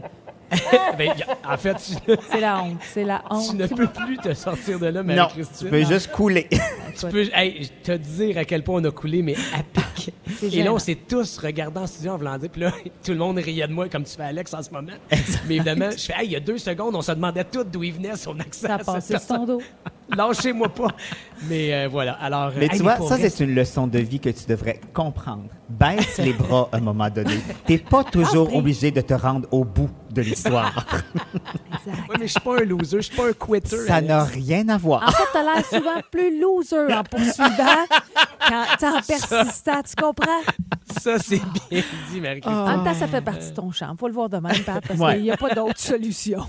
Ben, 0.97 1.11
y 1.17 1.23
a- 1.23 1.53
en 1.53 1.57
fait, 1.57 1.75
tu, 1.75 2.13
c'est 2.31 2.39
la 2.39 2.61
honte. 2.63 2.77
C'est 2.93 3.03
la 3.03 3.23
honte. 3.29 3.49
tu 3.49 3.55
ne 3.55 3.67
peux 3.67 3.87
plus 3.87 4.17
te 4.17 4.33
sortir 4.33 4.79
de 4.79 4.87
là, 4.87 5.03
Non, 5.03 5.15
Marie-Christine. 5.15 5.67
tu 5.67 5.71
peux 5.71 5.85
juste 5.85 6.11
couler. 6.11 6.47
Tu 6.95 7.07
peux 7.07 7.27
hey, 7.33 7.67
te 7.83 7.93
dire 7.93 8.37
à 8.37 8.45
quel 8.45 8.63
point 8.63 8.79
on 8.79 8.83
a 8.83 8.91
coulé, 8.91 9.23
mais 9.23 9.33
à 9.51 9.63
pic. 9.63 10.13
Et 10.53 10.61
là, 10.61 10.71
on 10.71 10.77
s'est 10.77 10.93
tous 11.09 11.39
regardés 11.39 11.79
en 11.79 11.87
studio 11.87 12.11
en 12.11 12.17
voulant 12.17 12.37
dire, 12.37 12.49
puis 12.51 12.61
là, 12.61 12.71
tout 13.03 13.13
le 13.13 13.17
monde 13.17 13.39
riait 13.39 13.67
de 13.67 13.73
moi, 13.73 13.89
comme 13.89 14.03
tu 14.03 14.15
fais 14.15 14.21
Alex 14.25 14.53
en 14.53 14.61
ce 14.61 14.69
moment. 14.69 14.91
Mais 15.47 15.55
évidemment, 15.55 15.89
je 15.89 15.97
fais, 16.05 16.13
hey, 16.19 16.25
il 16.27 16.31
y 16.33 16.35
a 16.35 16.39
deux 16.39 16.59
secondes, 16.59 16.95
on 16.95 17.01
se 17.01 17.11
demandait 17.11 17.45
tout 17.45 17.63
d'où 17.63 17.81
il 17.83 17.93
venait 17.93 18.15
son 18.15 18.39
accent. 18.39 18.67
Ça 18.67 18.75
a 18.75 18.77
passé 18.77 19.15
ton 19.27 19.43
dos. 19.43 19.61
Lâchez-moi 20.09 20.69
pas. 20.69 20.87
Mais 21.49 21.73
euh, 21.73 21.87
voilà. 21.89 22.13
Alors, 22.13 22.51
Mais 22.55 22.65
hey, 22.65 22.71
tu 22.77 22.83
vois, 22.83 22.97
ça, 23.07 23.17
c'est 23.17 23.39
une 23.43 23.55
leçon 23.55 23.87
de 23.87 23.99
vie 23.99 24.19
que 24.19 24.29
tu 24.29 24.45
devrais 24.47 24.79
comprendre. 24.93 25.45
Baisse 25.69 26.17
les 26.19 26.33
bras 26.33 26.69
à 26.71 26.77
un 26.77 26.81
moment 26.81 27.09
donné. 27.09 27.35
T'es 27.65 27.77
pas 27.79 28.03
toujours 28.03 28.49
Ah, 28.53 28.57
obligé 28.57 28.91
de 28.91 29.01
te 29.01 29.13
rendre 29.13 29.47
au 29.51 29.63
bout 29.65 29.89
de 30.11 30.21
l'histoire. 30.21 30.85
Exact. 31.33 32.09
Ouais, 32.09 32.15
mais 32.19 32.27
je 32.27 32.31
suis 32.31 32.39
pas 32.39 32.57
un 32.61 32.65
loser, 32.65 32.97
je 32.97 33.01
suis 33.07 33.15
pas 33.15 33.27
un 33.29 33.33
quitter. 33.33 33.77
Ça 33.77 34.01
n'a 34.01 34.23
rien 34.23 34.67
à 34.69 34.75
En 34.75 34.77
voir. 34.77 35.11
fait, 35.17 35.23
t'as 35.33 35.43
l'air 35.43 35.65
souvent 35.65 36.01
plus 36.11 36.39
loser 36.39 36.93
en 36.93 37.03
poursuivant 37.03 37.85
qu'en 38.47 38.87
en 38.97 39.01
persistant. 39.01 39.81
Tu 39.85 39.95
comprends? 40.01 40.41
Ça, 41.01 41.17
c'est 41.19 41.41
bien 41.69 41.81
dit, 42.11 42.21
Marie-Christine. 42.21 42.61
En 42.61 42.67
même 42.67 42.83
temps, 42.83 42.93
ça 42.93 43.07
fait 43.07 43.21
partie 43.21 43.49
de 43.49 43.55
ton 43.55 43.71
champ. 43.71 43.95
Faut 43.97 44.07
le 44.07 44.13
voir 44.13 44.29
de 44.29 44.37
même, 44.37 44.59
Pat, 44.65 44.85
parce 44.87 44.99
Ouais. 44.99 45.15
qu'il 45.15 45.23
n'y 45.23 45.31
a 45.31 45.37
pas 45.37 45.53
d'autre 45.53 45.79
solution. 45.79 46.45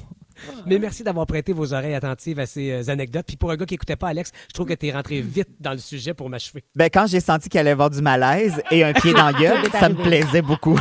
Mais 0.66 0.78
merci 0.78 1.02
d'avoir 1.02 1.26
prêté 1.26 1.52
vos 1.52 1.72
oreilles 1.72 1.94
attentives 1.94 2.38
à 2.38 2.46
ces 2.46 2.70
euh, 2.70 2.90
anecdotes. 2.90 3.26
Puis 3.26 3.36
pour 3.36 3.50
un 3.50 3.56
gars 3.56 3.66
qui 3.66 3.74
écoutait 3.74 3.96
pas 3.96 4.08
Alex, 4.08 4.30
je 4.48 4.52
trouve 4.52 4.66
que 4.66 4.74
tu 4.74 4.86
es 4.86 4.92
rentré 4.92 5.20
vite 5.20 5.48
dans 5.60 5.72
le 5.72 5.78
sujet 5.78 6.14
pour 6.14 6.28
m'achever. 6.28 6.64
Ben, 6.74 6.88
quand 6.92 7.06
j'ai 7.06 7.20
senti 7.20 7.48
qu'il 7.48 7.60
allait 7.60 7.70
y 7.70 7.72
avoir 7.72 7.90
du 7.90 8.00
malaise 8.00 8.62
et 8.70 8.84
un 8.84 8.92
pied 8.92 9.12
dans 9.12 9.26
la 9.26 9.32
gueule, 9.32 9.58
ça 9.72 9.88
me 9.88 9.94
plaisait 9.94 10.42
beaucoup. 10.42 10.78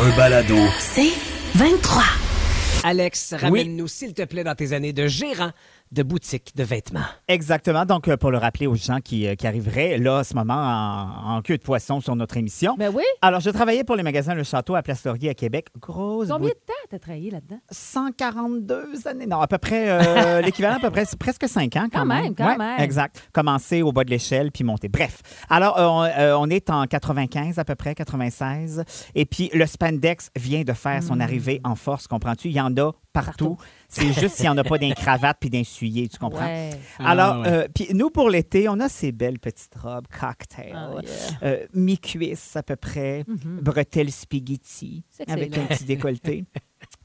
Un 0.00 0.16
balado. 0.16 0.56
C'est 0.78 1.12
23. 1.56 2.04
Alex, 2.84 3.34
ramène-nous, 3.34 3.88
s'il 3.88 4.14
te 4.14 4.22
plaît, 4.22 4.44
dans 4.44 4.54
tes 4.54 4.72
années 4.72 4.92
de 4.92 5.08
gérant 5.08 5.50
de 5.92 6.02
boutique 6.02 6.52
de 6.56 6.62
vêtements. 6.64 7.04
Exactement. 7.28 7.84
Donc, 7.84 8.08
euh, 8.08 8.16
pour 8.16 8.30
le 8.30 8.38
rappeler 8.38 8.66
aux 8.66 8.74
gens 8.74 9.00
qui, 9.00 9.26
euh, 9.26 9.34
qui 9.34 9.46
arriveraient, 9.46 9.98
là, 9.98 10.18
à 10.18 10.24
ce 10.24 10.34
moment, 10.34 10.54
en, 10.54 11.36
en 11.36 11.42
queue 11.42 11.56
de 11.58 11.62
poisson 11.62 12.00
sur 12.00 12.14
notre 12.16 12.36
émission. 12.36 12.74
Ben 12.78 12.92
oui. 12.94 13.04
Alors, 13.22 13.40
je 13.40 13.50
travaillais 13.50 13.84
pour 13.84 13.96
les 13.96 14.02
magasins 14.02 14.34
Le 14.34 14.44
Château 14.44 14.74
à 14.74 14.82
Place 14.82 15.04
Laurier 15.04 15.30
à 15.30 15.34
Québec. 15.34 15.66
Grosse 15.80 16.28
Combien 16.28 16.48
de 16.48 16.54
temps 16.54 16.72
t'as 16.90 16.98
travaillé 16.98 17.30
là-dedans? 17.30 17.58
142 17.70 19.06
années. 19.06 19.26
Non, 19.26 19.40
à 19.40 19.46
peu 19.46 19.58
près, 19.58 19.88
euh, 19.88 20.40
l'équivalent 20.42 20.76
à 20.76 20.80
peu 20.80 20.90
près, 20.90 21.04
c'est 21.04 21.18
presque 21.18 21.48
5 21.48 21.76
ans 21.76 21.88
quand, 21.92 22.00
Quand 22.00 22.06
même, 22.06 22.34
quand 22.34 22.56
même. 22.56 22.80
Exact. 22.80 23.28
Commencer 23.32 23.82
au 23.82 23.92
bas 23.92 24.04
de 24.04 24.10
l'échelle 24.10 24.50
puis 24.52 24.64
monter. 24.64 24.88
Bref. 24.88 25.22
Alors, 25.48 25.78
euh, 25.78 25.86
on, 25.86 26.02
euh, 26.04 26.36
on 26.38 26.48
est 26.50 26.70
en 26.70 26.84
95 26.86 27.58
à 27.58 27.64
peu 27.64 27.74
près, 27.74 27.94
96. 27.94 28.84
Et 29.14 29.26
puis, 29.26 29.50
le 29.54 29.66
spandex 29.66 30.30
vient 30.36 30.62
de 30.62 30.72
faire 30.72 31.02
son 31.02 31.20
arrivée 31.20 31.60
en 31.64 31.74
force, 31.74 32.06
comprends-tu? 32.06 32.48
Il 32.48 32.54
y 32.54 32.60
en 32.60 32.76
a 32.76 32.92
partout. 33.12 33.50
Hmm. 33.50 33.56
Partout. 33.56 33.56
C'est 33.90 34.12
juste 34.12 34.36
s'il 34.36 34.42
n'y 34.44 34.48
en 34.50 34.58
a 34.58 34.64
pas 34.64 34.76
d'un 34.78 34.90
cravate 34.96 35.38
puis 35.40 35.48
d'un 35.48 35.64
soulier, 35.64 36.08
tu 36.08 36.18
comprends? 36.18 36.44
Ouais. 36.44 36.70
Alors, 36.98 37.36
Ah, 37.36 37.40
ouais. 37.40 37.48
euh, 37.48 37.68
puis 37.74 37.88
nous, 37.94 38.10
pour 38.10 38.28
l'été, 38.28 38.68
on 38.68 38.78
a 38.80 38.88
ces 38.90 39.12
belles 39.12 39.38
petites 39.38 39.74
robes 39.76 40.06
cocktail, 40.08 40.72
Ah, 40.74 40.90
yeah. 41.02 41.10
euh, 41.42 41.66
mi-cuisse 41.72 42.54
à 42.56 42.62
peu 42.62 42.76
près, 42.76 43.24
bretelles 43.26 44.12
spaghetti, 44.12 45.04
avec 45.26 45.56
un 45.56 45.64
petit 45.64 45.84
décolleté. 45.84 46.44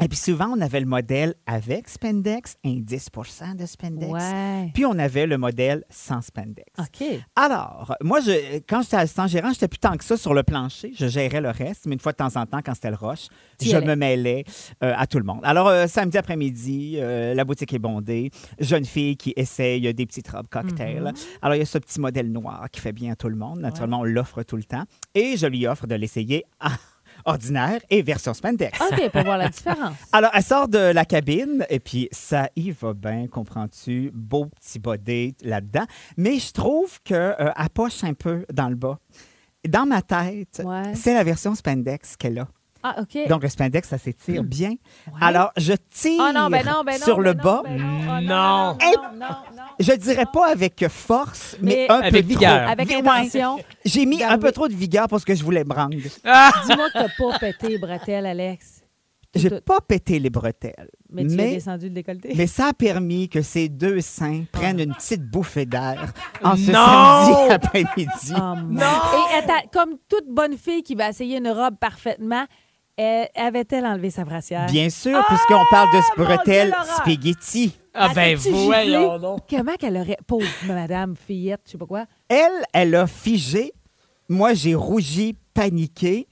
Et 0.02 0.08
puis 0.08 0.18
souvent, 0.18 0.48
on 0.56 0.60
avait 0.60 0.80
le 0.80 0.88
modèle 0.88 1.36
avec 1.46 1.88
spandex, 1.88 2.58
un 2.66 2.78
10 2.80 3.10
de 3.56 3.66
spandex. 3.66 4.12
Ouais. 4.12 4.72
Puis 4.74 4.86
on 4.86 4.98
avait 4.98 5.28
le 5.28 5.38
modèle 5.38 5.84
sans 5.90 6.22
spandex. 6.22 6.68
OK. 6.80 7.08
Alors, 7.36 7.96
moi, 8.02 8.20
je, 8.20 8.58
quand 8.68 8.82
j'étais 8.82 8.98
assistant 8.98 9.28
gérant, 9.28 9.54
j'étais 9.54 9.68
plus 9.68 9.78
tant 9.78 9.96
que 9.96 10.04
ça 10.04 10.18
sur 10.18 10.34
le 10.34 10.42
plancher. 10.42 10.92
Je 10.96 11.08
gérais 11.08 11.42
le 11.42 11.52
reste, 11.52 11.86
mais 11.86 11.94
une 11.94 12.00
fois 12.00 12.12
de 12.12 12.18
temps 12.18 12.36
en 12.36 12.46
temps, 12.48 12.60
quand 12.66 12.74
c'était 12.74 12.90
le 12.90 12.98
Tu 13.60 13.68
y 13.68 13.70
je 13.70 13.78
me 13.78 13.96
mêlais 13.96 14.46
euh, 14.84 14.94
à 14.98 15.06
tout 15.06 15.20
le 15.20 15.26
monde. 15.26 15.42
Alors, 15.44 15.68
euh, 15.68 15.86
samedi 15.88 16.18
après-midi, 16.18 16.96
euh, 16.98 17.36
la 17.36 17.46
boutique 17.46 17.74
est 17.74 17.80
bondée. 17.80 18.32
Jeune 18.60 18.86
fille 18.86 19.16
qui 19.16 19.34
essaye 19.36 19.94
des 19.94 20.06
petites 20.06 20.28
robes 20.30 20.48
cocktail. 20.50 21.04
Mhm. 21.04 21.14
Alors, 21.44 21.56
il 21.56 21.60
y 21.60 21.62
a 21.62 21.66
ce 21.66 21.78
petit 21.78 22.00
modèle 22.00 22.32
noir 22.32 22.68
qui 22.72 22.82
fait 22.82 22.94
bien 22.94 23.14
à 23.14 23.16
tout 23.16 23.30
le 23.30 23.36
monde. 23.36 23.60
Naturellement, 23.60 24.00
on 24.00 24.04
l'offre 24.04 24.42
tout 24.42 24.58
le 24.58 24.64
temps. 24.64 24.84
Et 25.14 25.38
je 25.38 25.46
lui 25.46 25.68
offre 25.68 25.86
de 25.86 25.96
l'essayer 25.96 26.46
à 26.60 26.72
ordinaire 27.26 27.80
et 27.90 28.02
version 28.02 28.34
spandex. 28.34 28.80
OK, 28.82 29.10
pour 29.10 29.24
voir 29.24 29.38
la 29.38 29.50
différence. 29.50 29.96
Alors, 30.12 30.32
elle 30.34 30.44
sort 30.44 30.68
de 30.68 30.78
la 30.78 31.06
cabine 31.06 31.66
et 31.70 31.80
puis 31.80 32.08
ça 32.12 32.50
y 32.56 32.72
va 32.72 32.94
bien, 32.94 33.28
comprends-tu? 33.28 34.12
Beau 34.14 34.46
petit 34.46 34.80
body 34.80 35.36
là-dedans. 35.44 35.86
Mais 36.18 36.40
je 36.40 36.52
trouve 36.52 37.02
qu'elle 37.04 37.36
poche 37.74 38.04
un 38.04 38.14
peu 38.14 38.46
dans 38.52 38.70
le 38.70 38.76
bas. 38.76 39.00
Dans 39.68 39.86
ma 39.86 40.02
tête, 40.02 40.62
Ouais. 40.66 40.94
c'est 40.96 41.14
la 41.14 41.24
version 41.24 41.56
spandex 41.56 42.16
qu'elle 42.18 42.40
a. 42.40 42.48
Ah, 42.86 42.98
OK. 43.00 43.18
Donc, 43.30 43.44
le 43.44 43.48
spandex, 43.48 43.88
ça 43.88 43.98
s'étire 43.98 44.44
bien. 44.44 44.72
Ouais. 45.08 45.14
Alors, 45.22 45.54
je 45.56 45.72
tire 45.90 46.22
Ah 46.22 46.34
non, 46.34 46.50
ben 46.50 46.66
non, 46.66 46.84
ben 46.86 46.98
non. 47.00 47.06
sur 47.06 47.16
ben 47.16 47.24
le 47.24 47.34
non, 47.34 47.42
bas. 47.44 47.62
ben 47.64 47.78
non, 47.78 48.04
Non. 48.04 48.22
non, 48.22 48.78
non, 48.82 49.12
non, 49.16 49.28
non. 49.53 49.53
Je 49.80 49.92
dirais 49.94 50.26
pas 50.32 50.52
avec 50.52 50.86
force, 50.90 51.56
mais, 51.62 51.88
Mais 51.88 51.92
un 51.92 52.00
avec 52.02 52.12
peu 52.14 52.28
vigueur. 52.34 52.62
trop. 52.64 52.72
Avec 52.72 52.92
intention. 52.92 53.60
J'ai 53.86 54.06
mis 54.06 54.24
un 54.24 54.38
peu 54.38 54.52
trop 54.52 54.68
de 54.68 54.74
vigueur 54.74 55.08
pour 55.08 55.20
ce 55.20 55.26
que 55.26 55.36
je 55.36 55.44
voulais 55.44 55.64
me 55.64 55.74
rendre. 55.74 55.96
Dis-moi 55.96 56.90
que 56.90 56.94
t'as 56.94 57.08
pas 57.18 57.40
pété 57.40 57.68
les 57.70 57.78
bretelles, 57.78 58.26
Alex. 58.26 58.80
J'ai 59.36 59.50
Tout- 59.50 59.62
pas 59.66 59.82
pété 59.82 60.20
les 60.20 60.30
bretelles. 60.30 60.90
Mais 61.10 61.26
tu 61.26 61.34
as 61.34 61.36
mais 61.38 61.50
descendu 61.56 61.86
le 61.88 61.92
décolleté? 61.96 62.34
Mais 62.36 62.46
ça 62.46 62.68
a 62.68 62.74
permis 62.74 63.30
que 63.30 63.42
ces 63.42 63.68
deux 63.68 64.00
seins 64.00 64.44
prennent 64.52 64.80
une 64.80 64.94
petite 64.94 65.24
bouffée 65.28 65.66
d'air 65.66 66.14
en 66.44 66.56
ce 66.56 66.70
Non! 66.70 66.86
samedi 67.26 67.52
après-midi. 67.54 68.34
Oh, 68.36 68.56
mon- 68.64 68.80
Et 68.80 69.36
attends, 69.40 69.68
comme 69.74 69.96
toute 70.08 70.28
bonne 70.30 70.56
fille 70.56 70.84
qui 70.84 70.94
va 70.94 71.10
essayer 71.10 71.38
une 71.38 71.50
robe 71.50 71.78
parfaitement, 71.80 72.46
avait-elle 73.36 73.86
enlevé 73.88 74.12
sa 74.12 74.24
brassière? 74.24 74.68
Bien 74.68 74.92
sûr, 74.92 75.20
puisqu'on 75.28 75.64
parle 75.72 75.90
de 75.92 76.02
ce 76.02 76.16
Dieu, 76.16 76.26
bretelle 76.26 76.70
Laura! 76.70 76.84
spaghetti. 76.84 77.76
Ah 77.94 78.12
ben, 78.16 78.36
voyons 78.38 79.20
donc. 79.20 79.42
Comment 79.50 79.76
qu'elle 79.76 79.98
aurait... 79.98 80.18
Pauvre 80.26 80.48
madame, 80.68 81.16
fillette, 81.16 81.62
je 81.66 81.72
sais 81.74 81.78
pas 81.78 81.86
quoi? 81.86 82.06
Elle, 82.30 82.64
elle 82.74 82.96
a 82.96 83.08
figé. 83.08 83.72
Moi, 84.30 84.54
j'ai 84.54 84.74
rougi, 84.76 85.36
paniqué. 85.54 86.28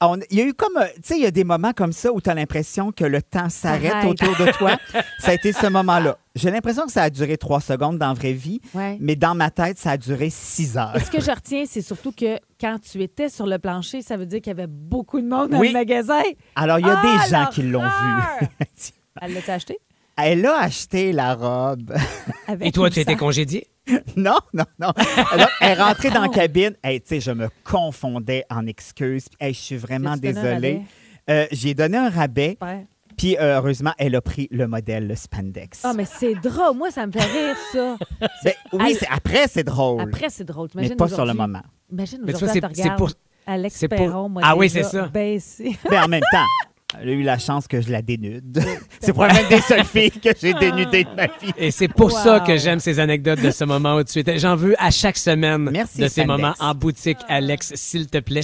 On- 0.00 0.18
il 0.30 0.38
y 0.38 0.42
a 0.42 0.44
eu 0.44 0.52
comme, 0.54 0.76
euh, 0.76 0.86
tu 0.96 1.00
sais, 1.04 1.16
il 1.16 1.22
y 1.22 1.26
a 1.26 1.30
des 1.30 1.44
moments 1.44 1.72
comme 1.72 1.92
ça 1.92 2.12
où 2.12 2.20
tu 2.20 2.28
as 2.28 2.34
l'impression 2.34 2.90
que 2.90 3.04
le 3.04 3.22
temps 3.22 3.48
s'arrête 3.48 4.04
autour 4.04 4.36
de 4.36 4.50
toi. 4.52 4.76
ça 5.20 5.30
a 5.30 5.34
été 5.34 5.52
ce 5.52 5.66
moment-là. 5.68 6.18
J'ai 6.34 6.50
l'impression 6.50 6.84
que 6.84 6.92
ça 6.92 7.04
a 7.04 7.10
duré 7.10 7.38
trois 7.38 7.60
secondes 7.60 7.96
dans 7.96 8.08
la 8.08 8.14
vraie 8.14 8.32
vie, 8.32 8.60
Ouais. 8.74 8.98
mais 9.00 9.14
dans 9.16 9.34
ma 9.36 9.50
tête, 9.50 9.78
ça 9.78 9.92
a 9.92 9.96
duré 9.96 10.28
six 10.30 10.76
heures. 10.76 10.94
Ce 11.02 11.10
que 11.10 11.20
je 11.22 11.30
retiens, 11.30 11.64
c'est 11.66 11.80
surtout 11.80 12.10
que 12.12 12.38
quand 12.60 12.76
tu 12.82 13.02
étais 13.02 13.28
sur 13.28 13.46
le 13.46 13.58
plancher, 13.58 14.02
ça 14.02 14.16
veut 14.16 14.26
dire 14.26 14.40
qu'il 14.40 14.48
y 14.50 14.56
avait 14.58 14.66
beaucoup 14.66 15.20
de 15.20 15.28
monde 15.28 15.50
dans 15.50 15.58
Oui. 15.60 15.68
le 15.68 15.74
magasin. 15.74 16.22
Alors, 16.56 16.80
il 16.80 16.86
y 16.86 16.90
a 16.90 17.00
Ah, 17.02 17.22
des 17.24 17.30
gens 17.30 17.46
qui 17.52 17.62
l'ont 17.62 17.82
vu. 17.84 18.48
Elle 19.22 19.32
l'a 19.32 19.54
acheté? 19.54 19.78
Elle 20.16 20.46
a 20.46 20.60
acheté 20.60 21.12
la 21.12 21.34
robe. 21.34 21.92
Avec 22.46 22.68
Et 22.68 22.72
toi, 22.72 22.88
tu 22.90 23.00
étais 23.00 23.16
congédié? 23.16 23.66
Non, 24.16 24.36
non, 24.52 24.64
non. 24.78 24.92
Alors, 25.32 25.48
elle 25.60 25.70
est 25.78 25.82
rentrée 25.82 26.10
dans 26.10 26.22
la 26.22 26.28
cabine. 26.28 26.74
Hey, 26.82 27.00
tu 27.00 27.08
sais, 27.08 27.20
je 27.20 27.30
me 27.32 27.48
confondais 27.64 28.44
en 28.50 28.66
excuses. 28.66 29.26
Hey, 29.40 29.52
je 29.52 29.58
suis 29.60 29.76
vraiment 29.76 30.12
un 30.12 30.16
désolée. 30.16 30.52
rabais? 30.52 30.82
Euh, 31.30 31.46
J'ai 31.52 31.74
donné 31.74 31.96
un 31.98 32.08
rabais, 32.10 32.56
puis 33.16 33.36
euh, 33.38 33.56
heureusement, 33.58 33.92
elle 33.98 34.14
a 34.14 34.20
pris 34.20 34.48
le 34.50 34.66
modèle, 34.66 35.06
le 35.08 35.14
spandex. 35.16 35.80
Ah, 35.84 35.92
mais 35.94 36.04
c'est 36.06 36.34
drôle. 36.34 36.76
Moi, 36.76 36.90
ça 36.90 37.06
me 37.06 37.12
fait 37.12 37.20
rire, 37.20 37.56
ça. 37.72 37.96
Ben, 38.44 38.52
oui, 38.72 38.96
c'est- 38.98 39.08
après, 39.10 39.46
c'est 39.48 39.64
drôle. 39.64 40.00
Après, 40.00 40.30
c'est 40.30 40.44
drôle. 40.44 40.68
mais 40.74 40.82
T'imagines 40.82 40.96
pas 40.96 41.08
sur 41.08 41.18
le 41.18 41.22
aujourd'hui- 41.32 41.40
moment. 41.42 41.62
Imagine 41.92 42.18
Mais 42.24 42.32
tu 42.32 42.36
aujourd'hui, 42.36 42.60
vois, 42.60 42.68
elle 42.68 42.74
te 42.74 42.76
c'est- 42.76 42.82
c'est 42.82 42.88
regarde. 42.88 42.98
pour- 42.98 43.10
Alex 43.46 43.74
c'est 43.76 43.88
pour- 43.88 43.98
Perron, 43.98 44.28
moi, 44.30 44.42
Ah 44.44 44.56
oui, 44.56 44.68
déjà 44.68 44.82
c'est 44.88 44.96
ça. 44.96 45.06
baissé. 45.08 45.76
Ben, 45.90 46.04
en 46.04 46.08
même 46.08 46.22
temps, 46.32 46.46
Elle 47.00 47.08
a 47.08 47.12
eu 47.12 47.22
la 47.22 47.38
chance 47.38 47.66
que 47.68 47.80
je 47.80 47.90
la 47.90 48.02
dénude. 48.02 48.62
C'est 49.00 49.12
probablement 49.12 49.48
des 49.48 49.60
seules 49.60 49.84
filles 49.84 50.10
que 50.10 50.30
j'ai 50.40 50.54
dénudées 50.54 51.04
de 51.04 51.10
ma 51.14 51.26
vie. 51.26 51.52
Et 51.58 51.70
c'est 51.70 51.88
pour 51.88 52.12
Wow. 52.12 52.18
ça 52.18 52.40
que 52.40 52.56
j'aime 52.56 52.80
ces 52.80 52.98
anecdotes 53.00 53.40
de 53.40 53.50
ce 53.50 53.64
moment 53.64 53.96
où 53.96 54.04
tu 54.04 54.18
étais. 54.20 54.38
J'en 54.38 54.56
veux 54.56 54.74
à 54.78 54.90
chaque 54.90 55.16
semaine 55.18 55.68
Merci, 55.70 56.00
de 56.00 56.08
ces 56.08 56.20
Alex. 56.22 56.26
moments 56.42 56.54
en 56.60 56.74
boutique, 56.74 57.18
Alex, 57.28 57.72
s'il 57.74 58.08
te 58.08 58.18
plaît. 58.18 58.40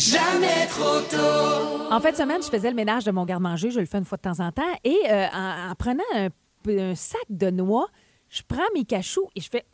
En 1.90 2.00
fin 2.00 2.12
de 2.12 2.16
semaine, 2.16 2.40
je 2.42 2.48
faisais 2.48 2.70
le 2.70 2.76
ménage 2.76 3.04
de 3.04 3.10
mon 3.10 3.24
garde-manger. 3.24 3.70
Je 3.70 3.80
le 3.80 3.86
fais 3.86 3.98
une 3.98 4.04
fois 4.04 4.16
de 4.16 4.22
temps 4.22 4.40
en 4.40 4.52
temps. 4.52 4.62
Et 4.84 4.96
euh, 5.10 5.26
en, 5.34 5.70
en 5.70 5.74
prenant 5.74 6.04
un, 6.14 6.28
un 6.68 6.94
sac 6.94 7.20
de 7.30 7.50
noix, 7.50 7.86
je 8.28 8.42
prends 8.46 8.62
mes 8.74 8.84
cachous 8.84 9.28
et 9.34 9.40
je 9.40 9.48
fais... 9.50 9.64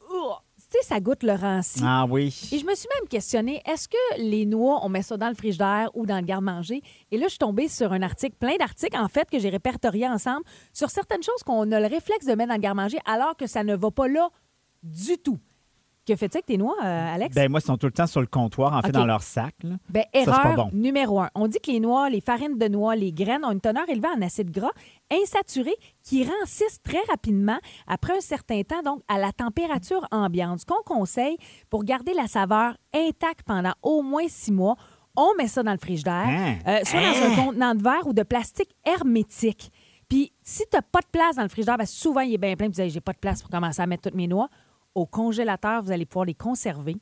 Tu 0.69 0.79
sais, 0.81 0.85
ça 0.95 0.99
goûte 0.99 1.23
le 1.23 1.33
ranci. 1.33 1.81
Ah 1.85 2.07
oui. 2.09 2.35
Et 2.51 2.59
je 2.59 2.67
me 2.67 2.75
suis 2.75 2.89
même 2.99 3.09
questionné, 3.09 3.63
est-ce 3.67 3.89
que 3.89 3.97
les 4.19 4.47
noix, 4.47 4.81
on 4.83 4.89
met 4.89 5.03
ça 5.03 5.17
dans 5.17 5.29
le 5.29 5.35
frigidaire 5.35 5.91
ou 5.95 6.07
dans 6.07 6.17
le 6.17 6.25
garde-manger? 6.25 6.83
Et 7.13 7.19
là, 7.19 7.27
je 7.27 7.31
suis 7.31 7.39
tombée 7.39 7.69
sur 7.69 7.93
un 7.93 8.03
article, 8.03 8.35
plein 8.37 8.57
d'articles, 8.57 8.97
en 8.97 9.07
fait, 9.07 9.31
que 9.31 9.39
j'ai 9.39 9.49
répertoriés 9.49 10.09
ensemble 10.09 10.45
sur 10.73 10.91
certaines 10.91 11.23
choses 11.23 11.43
qu'on 11.45 11.71
a 11.71 11.79
le 11.79 11.87
réflexe 11.87 12.27
de 12.27 12.35
mettre 12.35 12.49
dans 12.49 12.57
le 12.57 12.61
garde-manger 12.61 12.99
alors 13.05 13.37
que 13.37 13.47
ça 13.47 13.63
ne 13.63 13.77
va 13.77 13.91
pas 13.93 14.09
là 14.09 14.29
du 14.83 15.19
tout. 15.19 15.39
Que 16.07 16.15
fais-tu 16.15 16.37
avec 16.37 16.47
tes 16.47 16.57
noix, 16.57 16.77
euh, 16.85 17.15
Alex? 17.15 17.35
Ben 17.35 17.51
moi, 17.51 17.59
ils 17.61 17.67
sont 17.67 17.77
tout 17.77 17.87
le 17.87 17.93
temps 17.93 18.07
sur 18.07 18.21
le 18.21 18.29
comptoir, 18.29 18.73
en 18.75 18.81
fait, 18.83 18.93
dans 18.93 19.05
leur 19.07 19.23
sac. 19.23 19.55
là. 19.65 19.75
Ben, 19.89 20.05
erreur 20.13 20.41
pas 20.41 20.55
bon. 20.55 20.71
numéro 20.73 21.21
un. 21.21 21.31
On 21.35 21.49
dit 21.49 21.59
que 21.59 21.71
les 21.71 21.81
noix, 21.81 22.09
les 22.09 22.21
farines 22.21 22.57
de 22.59 22.69
noix, 22.69 22.95
les 22.95 23.13
graines 23.13 23.45
ont 23.45 23.51
une 23.51 23.61
teneur 23.61 23.89
élevée 23.89 24.07
en 24.17 24.23
acides 24.23 24.51
gras 24.53 24.71
insaturés 25.11 25.75
qui 26.05 26.25
rancissent 26.25 26.81
très 26.83 27.03
rapidement 27.09 27.59
après 27.89 28.17
un 28.17 28.21
certain 28.21 28.63
temps, 28.63 28.83
donc 28.83 29.01
à 29.09 29.19
la 29.19 29.33
température 29.33 30.07
ambiante. 30.13 30.61
Ce 30.61 30.67
qu'on 30.67 30.83
conseille 30.85 31.37
pour 31.71 31.83
garder 31.85 32.15
la 32.15 32.29
saveur 32.29 32.77
intacte 32.95 33.43
pendant 33.45 33.73
au 33.83 34.03
moins 34.03 34.29
six 34.29 34.53
mois, 34.53 34.77
on 35.17 35.35
met 35.39 35.49
ça 35.49 35.63
dans 35.63 35.73
le 35.73 35.79
frigidaire, 35.79 36.27
Hein? 36.27 36.57
euh, 36.69 36.81
soit 36.85 37.01
dans 37.01 37.33
un 37.33 37.47
contenant 37.47 37.75
de 37.75 37.83
verre 37.83 38.07
ou 38.07 38.13
de 38.13 38.23
plastique 38.23 38.71
hermétique. 38.85 39.71
Puis, 40.09 40.33
si 40.43 40.63
tu 40.71 40.77
n'as 40.77 40.83
pas 40.83 41.01
de 41.01 41.07
place 41.11 41.35
dans 41.35 41.43
le 41.43 41.49
frigidaire, 41.49 41.79
ben, 41.79 41.87
souvent, 41.87 42.21
il 42.21 42.33
est 42.35 42.39
bien 42.39 42.55
plein, 42.55 42.71
puis 42.71 42.89
j'ai 42.91 43.01
pas 43.01 43.13
de 43.13 43.19
place 43.19 43.41
pour 43.43 43.51
commencer 43.51 43.83
à 43.83 43.87
mettre 43.87 44.03
toutes 44.03 44.15
mes 44.15 44.29
noix. 44.29 44.49
Au 44.97 45.05
congélateur, 45.05 45.83
vous 45.83 45.93
allez 45.93 46.07
pouvoir 46.07 46.25
les 46.25 46.35
conserver 46.35 46.97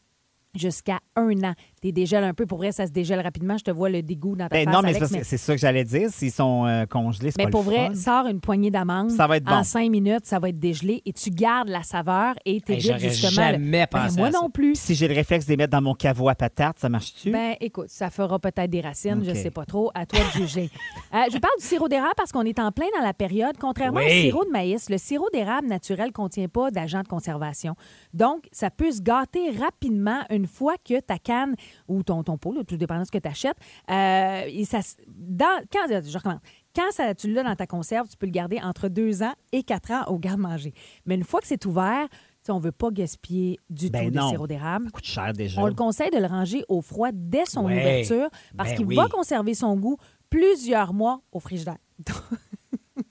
jusqu'à 0.56 0.98
un 1.14 1.44
an. 1.44 1.54
Tu 1.84 1.92
dégèles 1.92 2.24
un 2.24 2.32
peu. 2.32 2.46
Pour 2.46 2.56
vrai, 2.58 2.72
ça 2.72 2.86
se 2.86 2.92
dégèle 2.92 3.20
rapidement. 3.20 3.58
Je 3.58 3.64
te 3.64 3.70
vois 3.70 3.90
le 3.90 4.00
dégoût 4.00 4.36
dans 4.36 4.48
ta 4.48 4.56
Ben 4.56 4.64
face, 4.64 4.74
non, 4.74 4.80
mais 4.80 4.92
c'est 4.94 5.02
Alex, 5.14 5.30
mais- 5.32 5.36
ça 5.36 5.52
que 5.54 5.60
j'allais 5.60 5.84
dire. 5.84 6.08
S'ils 6.10 6.30
sont 6.32 6.64
euh, 6.64 6.86
congelés, 6.86 7.30
c'est 7.30 7.36
mais 7.36 7.44
pas 7.44 7.50
pour 7.50 7.64
le 7.64 7.66
vrai, 7.76 7.86
fun. 7.88 7.94
sors 7.94 8.26
une 8.26 8.40
poignée 8.40 8.70
d'amandes. 8.70 9.10
Ça 9.10 9.26
va 9.26 9.36
être 9.36 9.44
bon. 9.44 9.52
En 9.52 9.64
cinq 9.64 9.90
minutes, 9.90 10.24
ça 10.24 10.38
va 10.38 10.48
être 10.48 10.58
dégelé 10.58 11.02
et 11.04 11.12
tu 11.12 11.28
gardes 11.28 11.68
la 11.68 11.82
saveur 11.82 12.34
et 12.46 12.54
Hey, 12.54 12.62
t'évites 12.62 12.86
j'aurais 12.86 12.98
justement. 13.00 13.30
le- 13.48 13.52
jamais 13.52 13.86
Ben, 13.92 14.00
pensé 14.00 14.18
moi 14.18 14.28
à 14.28 14.32
ça. 14.32 14.40
non 14.40 14.48
plus. 14.48 14.76
Si 14.76 14.94
j'ai 14.94 15.08
le 15.08 15.14
réflexe 15.14 15.44
de 15.44 15.50
les 15.50 15.56
mettre 15.58 15.72
dans 15.72 15.82
mon 15.82 15.92
caveau 15.94 16.30
à 16.30 16.34
patates, 16.34 16.78
ça 16.78 16.88
marche-tu? 16.88 17.30
Ben, 17.30 17.54
écoute, 17.60 17.88
ça 17.90 18.08
fera 18.08 18.38
peut-être 18.38 18.70
des 18.70 18.80
racines, 18.80 19.22
je 19.22 19.30
OK. 19.32 19.36
sais 19.36 19.50
pas 19.50 19.66
trop. 19.66 19.90
À 19.94 20.06
toi 20.06 20.20
de 20.20 20.38
juger. 20.40 20.70
Euh, 21.14 21.18
je 21.32 21.38
parle 21.38 21.54
du 21.60 21.64
sirop 21.64 21.88
d'érable 21.88 22.14
parce 22.16 22.32
qu'on 22.32 22.42
est 22.42 22.58
en 22.58 22.72
plein 22.72 22.86
dans 22.98 23.04
la 23.04 23.14
période. 23.14 23.56
Contrairement 23.60 24.00
Oui. 24.00 24.06
au 24.06 24.22
sirop 24.22 24.44
de 24.46 24.50
maïs, 24.50 24.90
le 24.90 24.98
sirop 24.98 25.28
d'érable 25.32 25.68
naturel 25.68 26.08
ne 26.08 26.12
contient 26.12 26.48
pas 26.48 26.72
d'agent 26.72 27.02
de 27.02 27.06
conservation. 27.06 27.76
Donc, 28.12 28.48
ça 28.50 28.68
peut 28.70 28.90
se 28.90 29.00
gâter 29.00 29.50
rapidement 29.56 30.22
une 30.30 30.46
fois 30.48 30.74
que 30.84 30.98
ta 31.00 31.18
canne 31.18 31.54
ou 31.88 32.02
ton, 32.02 32.22
ton 32.22 32.38
pot, 32.38 32.52
là, 32.52 32.62
tout 32.64 32.76
dépendant 32.76 33.00
de 33.02 33.06
ce 33.06 33.10
que 33.12 33.18
tu 33.18 33.28
achètes, 33.28 33.56
et 33.88 34.64
ça, 34.64 34.80
dans, 35.08 35.62
quand, 35.72 35.86
je 35.88 36.16
recommence. 36.16 36.40
Quand 36.74 36.90
ça, 36.90 37.14
tu 37.14 37.32
l'as 37.32 37.44
dans 37.44 37.54
ta 37.54 37.66
conserve, 37.66 38.08
tu 38.08 38.16
peux 38.16 38.26
le 38.26 38.32
garder 38.32 38.60
entre 38.60 38.88
deux 38.88 39.22
ans 39.22 39.34
et 39.52 39.62
quatre 39.62 39.92
ans 39.92 40.04
au 40.08 40.18
garde-manger. 40.18 40.74
Mais 41.06 41.14
une 41.14 41.22
fois 41.24 41.40
que 41.40 41.46
c'est 41.46 41.64
ouvert, 41.66 42.08
on 42.48 42.58
ne 42.58 42.64
veut 42.64 42.72
pas 42.72 42.90
gaspiller 42.90 43.58
du 43.70 43.88
Ben 43.90 44.10
tout 44.12 44.18
non. 44.18 44.28
sirop 44.28 44.46
d'érable. 44.46 44.86
Ça 44.86 44.90
coûte 44.90 45.04
cher 45.04 45.32
déjà. 45.32 45.62
On 45.62 45.66
le 45.66 45.72
conseille 45.74 46.10
de 46.10 46.18
le 46.18 46.26
ranger 46.26 46.62
au 46.68 46.82
froid 46.82 47.08
dès 47.12 47.46
son 47.46 47.64
Ouais. 47.64 47.72
ouverture 47.80 48.28
parce 48.56 48.70
Ben 48.70 48.76
qu'il 48.76 48.86
oui. 48.86 48.96
va 48.96 49.08
conserver 49.08 49.54
son 49.54 49.76
goût 49.76 49.96
plusieurs 50.28 50.92
mois 50.92 51.22
au 51.32 51.40
frigidaire. 51.40 51.78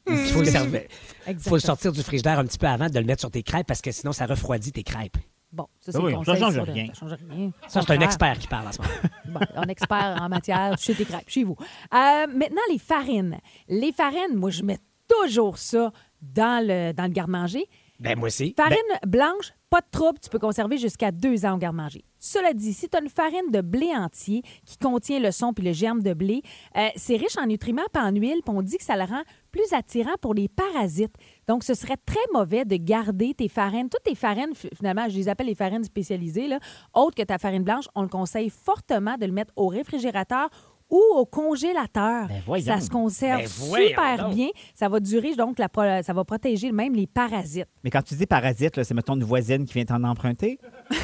Il 0.08 0.18
faut 0.18 0.42
le, 0.42 1.40
faut 1.40 1.56
le 1.56 1.62
sortir 1.62 1.92
du 1.92 2.04
frigidaire 2.04 2.38
un 2.40 2.46
petit 2.46 2.58
peu 2.58 2.68
avant 2.68 2.90
de 2.90 3.00
le 3.00 3.06
mettre 3.06 3.22
sur 3.22 3.32
tes 3.32 3.44
crêpes 3.44 3.66
parce 3.68 3.82
que 3.82 3.92
sinon, 3.92 4.12
ça 4.12 4.26
refroidit 4.26 4.72
tes 4.72 4.84
crêpes. 4.84 5.18
Bon, 5.54 5.68
ça, 5.80 5.92
c'est 5.92 6.00
oui, 6.00 6.16
le 6.18 6.24
ça 6.26 6.36
change 6.36 6.58
rien. 6.58 6.88
Ça 6.88 7.00
change 7.02 7.18
rien. 7.30 7.52
Ça, 7.68 7.82
c'est 7.84 7.92
un 7.94 8.00
expert 8.00 8.40
qui 8.40 8.48
parle 8.48 8.68
en 8.68 8.72
ce 8.72 8.82
moment. 8.82 8.94
Bon, 9.28 9.40
un 9.56 9.68
expert 9.68 10.18
en 10.20 10.28
matière 10.28 10.76
chez 10.80 10.96
tes 10.96 11.06
crêpes, 11.06 11.30
chez 11.30 11.44
vous. 11.44 11.56
Euh, 11.94 12.28
maintenant, 12.28 12.62
les 12.72 12.80
farines. 12.80 13.38
Les 13.68 13.92
farines, 13.92 14.36
moi, 14.36 14.50
je 14.50 14.64
mets 14.64 14.80
toujours 15.08 15.60
ça 15.60 15.92
dans 16.22 16.66
le, 16.66 16.92
dans 16.94 17.04
le 17.04 17.10
garde-manger. 17.10 17.68
Ben, 18.00 18.18
moi 18.18 18.28
aussi. 18.28 18.54
Farine 18.58 18.78
blanche, 19.06 19.54
pas 19.70 19.82
de 19.82 19.88
trouble, 19.92 20.20
tu 20.20 20.30
peux 20.30 20.40
conserver 20.40 20.78
jusqu'à 20.78 21.12
deux 21.12 21.46
ans 21.46 21.54
au 21.54 21.58
garde-manger. 21.58 22.04
Cela 22.20 22.54
dit, 22.54 22.74
si 22.74 22.90
tu 22.90 22.98
as 22.98 23.02
une 23.02 23.10
farine 23.10 23.52
de 23.52 23.62
blé 23.62 23.92
entier 23.96 24.42
qui 24.66 24.78
contient 24.78 25.20
le 25.20 25.32
son 25.32 25.54
puis 25.54 25.64
le 25.64 25.74
germe 25.74 26.02
de 26.02 26.14
blé, 26.14 26.42
euh, 26.78 26.88
c'est 26.96 27.16
riche 27.16 27.38
en 27.38 27.46
nutriments 27.46 27.84
et 27.96 27.98
en 28.00 28.12
huile, 28.12 28.42
puis 28.44 28.56
on 28.56 28.62
dit 28.62 28.78
que 28.78 28.84
ça 28.84 28.96
le 28.96 29.04
rend 29.04 29.22
plus 29.54 29.72
attirant 29.72 30.16
pour 30.20 30.34
les 30.34 30.50
parasites. 30.50 31.16
Donc, 31.48 31.64
ce 31.64 31.74
serait 31.76 31.96
très 32.06 32.20
mauvais 32.34 32.66
de 32.66 32.76
garder 32.76 33.34
tes 33.34 33.48
farines, 33.48 33.88
toutes 33.88 34.04
tes 34.04 34.16
farines, 34.16 34.54
fi- 34.54 34.68
finalement, 34.76 35.08
je 35.08 35.16
les 35.16 35.30
appelle 35.30 35.48
les 35.48 35.56
farines 35.56 35.84
spécialisées, 35.86 36.50
autres 36.94 37.16
que 37.16 37.22
ta 37.24 37.38
farine 37.38 37.64
blanche, 37.64 37.86
on 37.96 38.02
le 38.02 38.10
conseille 38.10 38.50
fortement 38.50 39.16
de 39.18 39.26
le 39.28 39.32
mettre 39.32 39.54
au 39.56 39.68
réfrigérateur 39.68 40.50
ou 40.94 41.02
au 41.16 41.26
congélateur. 41.26 42.28
Ben 42.48 42.62
ça 42.62 42.80
se 42.80 42.90
conserve 42.90 43.42
Ben 43.42 43.48
super 43.48 44.26
donc. 44.26 44.36
bien. 44.36 44.48
Ça 44.76 44.88
va 44.90 45.00
durer, 45.00 45.34
donc 45.36 45.58
la 45.58 45.68
ça 46.04 46.14
va 46.14 46.24
protéger 46.24 46.72
même 46.72 46.94
les 46.94 47.08
parasites. 47.08 47.68
Mais 47.84 47.90
quand 47.90 48.04
tu 48.04 48.14
dis 48.16 48.28
parasite, 48.28 48.82
c'est 48.84 48.94
mettons 48.94 49.16
une 49.16 49.24
voisine 49.24 49.66
qui 49.66 49.74
vient 49.74 49.86
t'en 49.86 50.04
emprunter? 50.04 50.60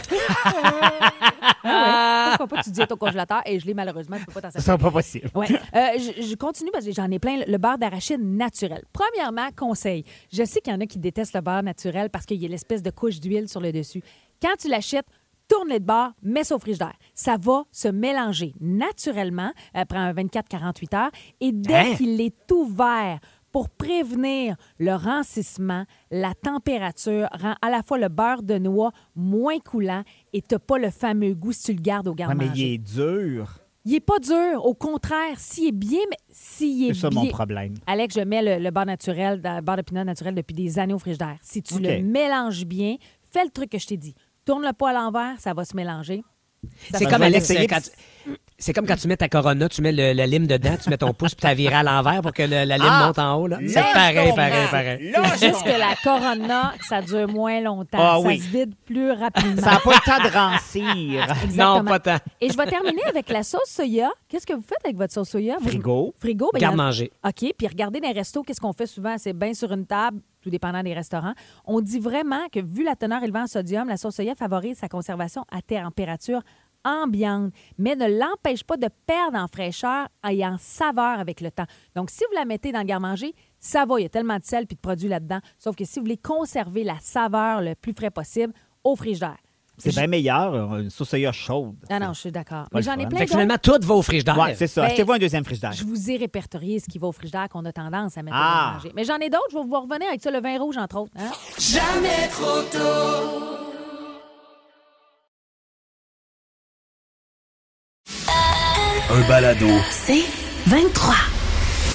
Ah 1.63 2.31
ouais. 2.31 2.37
Pourquoi 2.37 2.57
pas 2.57 2.63
tu 2.63 2.71
dis 2.71 2.85
ton 2.87 2.95
congélateur? 2.95 3.41
Et 3.45 3.59
je 3.59 3.65
l'ai 3.65 3.73
malheureusement, 3.73 4.17
tu 4.17 4.25
peux 4.25 4.31
pas 4.33 4.41
t'en 4.41 4.51
Ça 4.51 4.59
servir. 4.61 4.65
sera 4.65 4.77
pas 4.77 4.91
possible. 4.97 5.29
Ouais. 5.35 5.47
Euh, 5.51 5.87
je, 5.97 6.21
je 6.21 6.35
continue 6.35 6.69
parce 6.71 6.85
que 6.85 6.91
j'en 6.93 7.09
ai 7.11 7.19
plein. 7.19 7.41
Le 7.45 7.57
beurre 7.57 7.77
d'arachide 7.77 8.21
naturel. 8.21 8.83
Premièrement, 8.93 9.49
conseil. 9.57 10.05
Je 10.31 10.43
sais 10.45 10.61
qu'il 10.61 10.71
y 10.71 10.75
en 10.75 10.79
a 10.79 10.85
qui 10.85 10.99
détestent 10.99 11.33
le 11.35 11.41
beurre 11.41 11.63
naturel 11.63 12.09
parce 12.09 12.25
qu'il 12.25 12.37
y 12.41 12.45
a 12.45 12.47
l'espèce 12.47 12.81
de 12.81 12.91
couche 12.91 13.19
d'huile 13.19 13.49
sur 13.49 13.59
le 13.59 13.71
dessus. 13.73 14.01
Quand 14.41 14.55
tu 14.57 14.69
l'achètes, 14.69 15.05
tourne-le 15.49 15.79
de 15.79 15.85
bord, 15.85 16.11
mets 16.21 16.43
ça 16.45 16.55
au 16.55 16.59
frigidaire. 16.59 16.93
Ça 17.13 17.35
va 17.37 17.63
se 17.71 17.87
mélanger 17.89 18.53
naturellement 18.61 19.51
après 19.73 19.97
un 19.97 20.13
24-48 20.13 20.95
heures. 20.95 21.11
Et 21.41 21.51
dès 21.51 21.73
Hein? 21.73 21.95
qu'il 21.97 22.21
est 22.21 22.51
ouvert, 22.51 23.19
pour 23.51 23.67
prévenir 23.69 24.55
le 24.77 24.93
rancissement, 24.93 25.85
la 26.11 26.33
température 26.35 27.27
rend 27.31 27.55
à 27.61 27.69
la 27.71 27.81
fois 27.81 27.97
le 27.97 28.07
beurre 28.07 28.43
de 28.43 28.59
noix 28.59 28.91
moins 29.15 29.57
coulant 29.59 30.03
et 30.33 30.41
tu 30.41 30.53
n'as 30.53 30.59
pas 30.59 30.77
le 30.77 30.91
fameux 30.91 31.33
goût 31.33 31.51
si 31.51 31.63
tu 31.63 31.73
le 31.73 31.81
gardes 31.81 32.07
au 32.07 32.11
Ouais, 32.11 32.17
garde-manger. 32.17 32.49
mais 32.51 32.57
il 32.59 32.73
est 32.73 32.77
dur. 32.77 33.57
Il 33.85 33.95
est 33.95 33.99
pas 34.01 34.19
dur. 34.19 34.63
Au 34.65 34.75
contraire, 34.75 35.39
s'il 35.39 35.69
est 35.69 35.71
bien, 35.71 36.01
mais 36.11 36.17
s'il 36.29 36.91
est 36.91 36.93
C'est 36.93 36.99
ça 36.99 37.09
bien... 37.09 37.23
mon 37.23 37.29
problème. 37.29 37.73
Alex, 37.87 38.13
je 38.13 38.21
mets 38.21 38.43
le, 38.59 38.63
le 38.63 38.69
beurre 38.71 38.85
naturel, 38.85 39.41
le 39.43 39.61
beurre 39.61 39.77
de 39.77 39.81
pinot 39.81 40.03
naturel 40.03 40.35
depuis 40.35 40.53
des 40.53 40.77
années 40.77 40.93
au 40.93 40.99
frigidaire. 40.99 41.37
Si 41.41 41.63
tu 41.63 41.79
le 41.79 42.03
mélanges 42.03 42.65
bien, 42.65 42.97
fais 43.31 43.43
le 43.45 43.49
truc 43.49 43.71
que 43.71 43.79
je 43.79 43.87
t'ai 43.87 43.97
dit. 43.97 44.13
Tourne-le 44.49 44.73
pas 44.73 44.89
à 44.89 44.93
l'envers, 44.93 45.39
ça 45.39 45.53
va 45.53 45.63
se 45.63 45.75
mélanger. 45.75 46.23
C'est 46.91 47.05
comme 47.05 47.21
se 47.21 47.23
Alex, 47.23 47.47
mélanger. 47.49 47.65
essayer, 47.65 47.67
quand 47.67 47.81
tu- 47.81 48.31
c'est 48.59 48.73
comme 48.73 48.85
quand 48.85 48.95
tu 48.97 49.07
mets 49.07 49.17
ta 49.17 49.27
Corona, 49.29 49.67
tu 49.69 49.81
mets 49.81 49.91
le, 49.91 50.13
la 50.13 50.27
lime 50.27 50.45
dedans, 50.45 50.75
tu 50.81 50.89
mets 50.89 50.97
ton 50.97 51.13
pouce 51.13 51.33
puis 51.33 51.41
tu 51.41 51.47
la 51.47 51.53
viré 51.53 51.75
à 51.75 51.83
l'envers 51.83 52.21
pour 52.21 52.33
que 52.33 52.43
le- 52.43 52.65
la 52.65 52.77
lime 52.77 52.87
Ah! 52.87 53.05
monte 53.07 53.19
en 53.19 53.35
haut. 53.35 53.47
là. 53.47 53.57
C'est 53.67 53.81
pareil, 53.93 54.31
pareil, 54.35 54.67
pareil. 54.69 55.13
C'est 55.37 55.47
juste 55.47 55.63
que 55.63 55.69
la 55.69 55.95
Corona, 56.03 56.73
ça 56.87 57.01
dure 57.01 57.27
moins 57.27 57.61
longtemps. 57.61 57.97
Ah 57.99 58.17
ça 58.21 58.27
oui. 58.27 58.39
se 58.39 58.47
vide 58.49 58.73
plus 58.85 59.11
rapidement. 59.11 59.61
Ça 59.61 59.71
n'a 59.71 59.79
pas 59.79 59.91
le 59.93 60.05
temps 60.05 60.23
de 60.29 60.33
rancir. 60.33 61.25
Non, 61.39 61.43
Exactement. 61.45 61.83
pas 61.85 61.99
tant. 61.99 62.17
Et 62.41 62.49
je 62.49 62.57
vais 62.57 62.65
terminer 62.67 63.03
avec 63.07 63.29
la 63.29 63.43
sauce 63.43 63.69
soya. 63.69 64.09
Qu'est-ce 64.27 64.45
que 64.45 64.53
vous 64.53 64.61
faites 64.61 64.83
avec 64.83 64.97
votre 64.97 65.13
sauce 65.13 65.29
soya? 65.29 65.57
Frigo. 65.61 66.13
Frigo. 66.19 66.49
ben, 66.53 66.59
Garde-manger. 66.59 67.11
OK. 67.25 67.53
Puis 67.57 67.67
regardez 67.67 67.99
dans 67.99 68.07
les 68.09 68.13
restos, 68.13 68.43
qu'est-ce 68.43 68.61
qu'on 68.61 68.73
fait 68.73 68.85
souvent? 68.87 69.15
C'est 69.17 69.33
bien 69.33 69.53
sur 69.53 69.71
une 69.71 69.85
table, 69.85 70.19
tout 70.41 70.49
dépendant 70.49 70.83
des 70.83 70.93
restaurants. 70.93 71.33
On 71.65 71.81
dit 71.81 71.99
vraiment 71.99 72.47
que, 72.51 72.59
vu 72.59 72.83
la 72.83 72.95
teneur 72.95 73.23
élevée 73.23 73.39
en 73.39 73.47
sodium, 73.47 73.87
la 73.87 73.97
sauce 73.97 74.15
soya 74.15 74.35
favorise 74.35 74.77
sa 74.77 74.87
conservation 74.87 75.43
à 75.51 75.61
température 75.61 76.41
ambiante, 76.85 77.51
mais 77.77 77.95
ne 77.95 78.07
l'empêche 78.19 78.63
pas 78.63 78.77
de 78.77 78.87
perdre 79.05 79.37
en 79.37 79.47
fraîcheur 79.47 80.07
et 80.29 80.45
en 80.45 80.57
saveur 80.59 81.19
avec 81.19 81.41
le 81.41 81.51
temps. 81.51 81.65
Donc, 81.95 82.09
si 82.09 82.23
vous 82.29 82.35
la 82.37 82.45
mettez 82.45 82.71
dans 82.71 82.79
le 82.79 82.85
garde-manger, 82.85 83.33
ça 83.59 83.85
va, 83.85 83.99
il 83.99 84.03
y 84.03 84.05
a 84.05 84.09
tellement 84.09 84.37
de 84.37 84.43
sel 84.45 84.65
puis 84.67 84.75
de 84.75 84.81
produits 84.81 85.09
là-dedans. 85.09 85.39
Sauf 85.57 85.75
que 85.75 85.85
si 85.85 85.99
vous 85.99 86.05
voulez 86.05 86.17
conserver 86.17 86.83
la 86.83 86.97
saveur 87.01 87.61
le 87.61 87.75
plus 87.75 87.93
frais 87.93 88.11
possible, 88.11 88.53
au 88.83 88.95
frigidaire. 88.95 89.37
C'est 89.81 89.91
bien 89.91 90.07
meilleur, 90.07 90.53
euh, 90.53 90.81
une 90.81 90.89
sauce 90.89 91.07
soya 91.09 91.31
chaude. 91.31 91.77
Ah 91.89 91.99
non, 91.99 92.11
je 92.11 92.19
suis 92.19 92.31
d'accord. 92.33 92.67
Mais 92.73 92.81
j'en 92.81 92.95
ai 92.97 93.07
plein 93.07 93.17
Fait 93.19 93.25
que 93.25 93.31
finalement, 93.31 93.57
tout 93.61 93.79
va 93.81 93.93
au 93.95 94.01
frigidaire. 94.01 94.37
Ouais, 94.37 94.53
c'est 94.53 94.67
ça. 94.67 94.81
Ben, 94.81 94.87
Achetez-vous 94.87 95.13
un 95.13 95.17
deuxième 95.19 95.45
frigidaire. 95.45 95.71
Je 95.71 95.85
vous 95.85 96.11
ai 96.11 96.17
répertorié 96.17 96.79
ce 96.81 96.87
qui 96.89 96.99
va 96.99 97.07
au 97.07 97.11
frigidaire 97.13 97.47
qu'on 97.47 97.63
a 97.63 97.71
tendance 97.71 98.17
à 98.17 98.23
mettre 98.23 98.35
Ah. 98.37 98.71
au 98.71 98.73
manger. 98.75 98.91
Mais 98.93 99.05
j'en 99.05 99.15
ai 99.19 99.29
d'autres, 99.29 99.47
je 99.51 99.57
vais 99.57 99.63
vous 99.63 99.79
revenir 99.79 100.09
avec 100.09 100.21
ça, 100.21 100.31
le 100.31 100.41
vin 100.41 100.59
rouge, 100.59 100.77
entre 100.77 100.97
autres. 100.97 101.13
hein? 101.17 101.31
Un 109.11 109.27
balado. 109.27 109.65
C'est 109.89 110.21
23. 110.67 111.15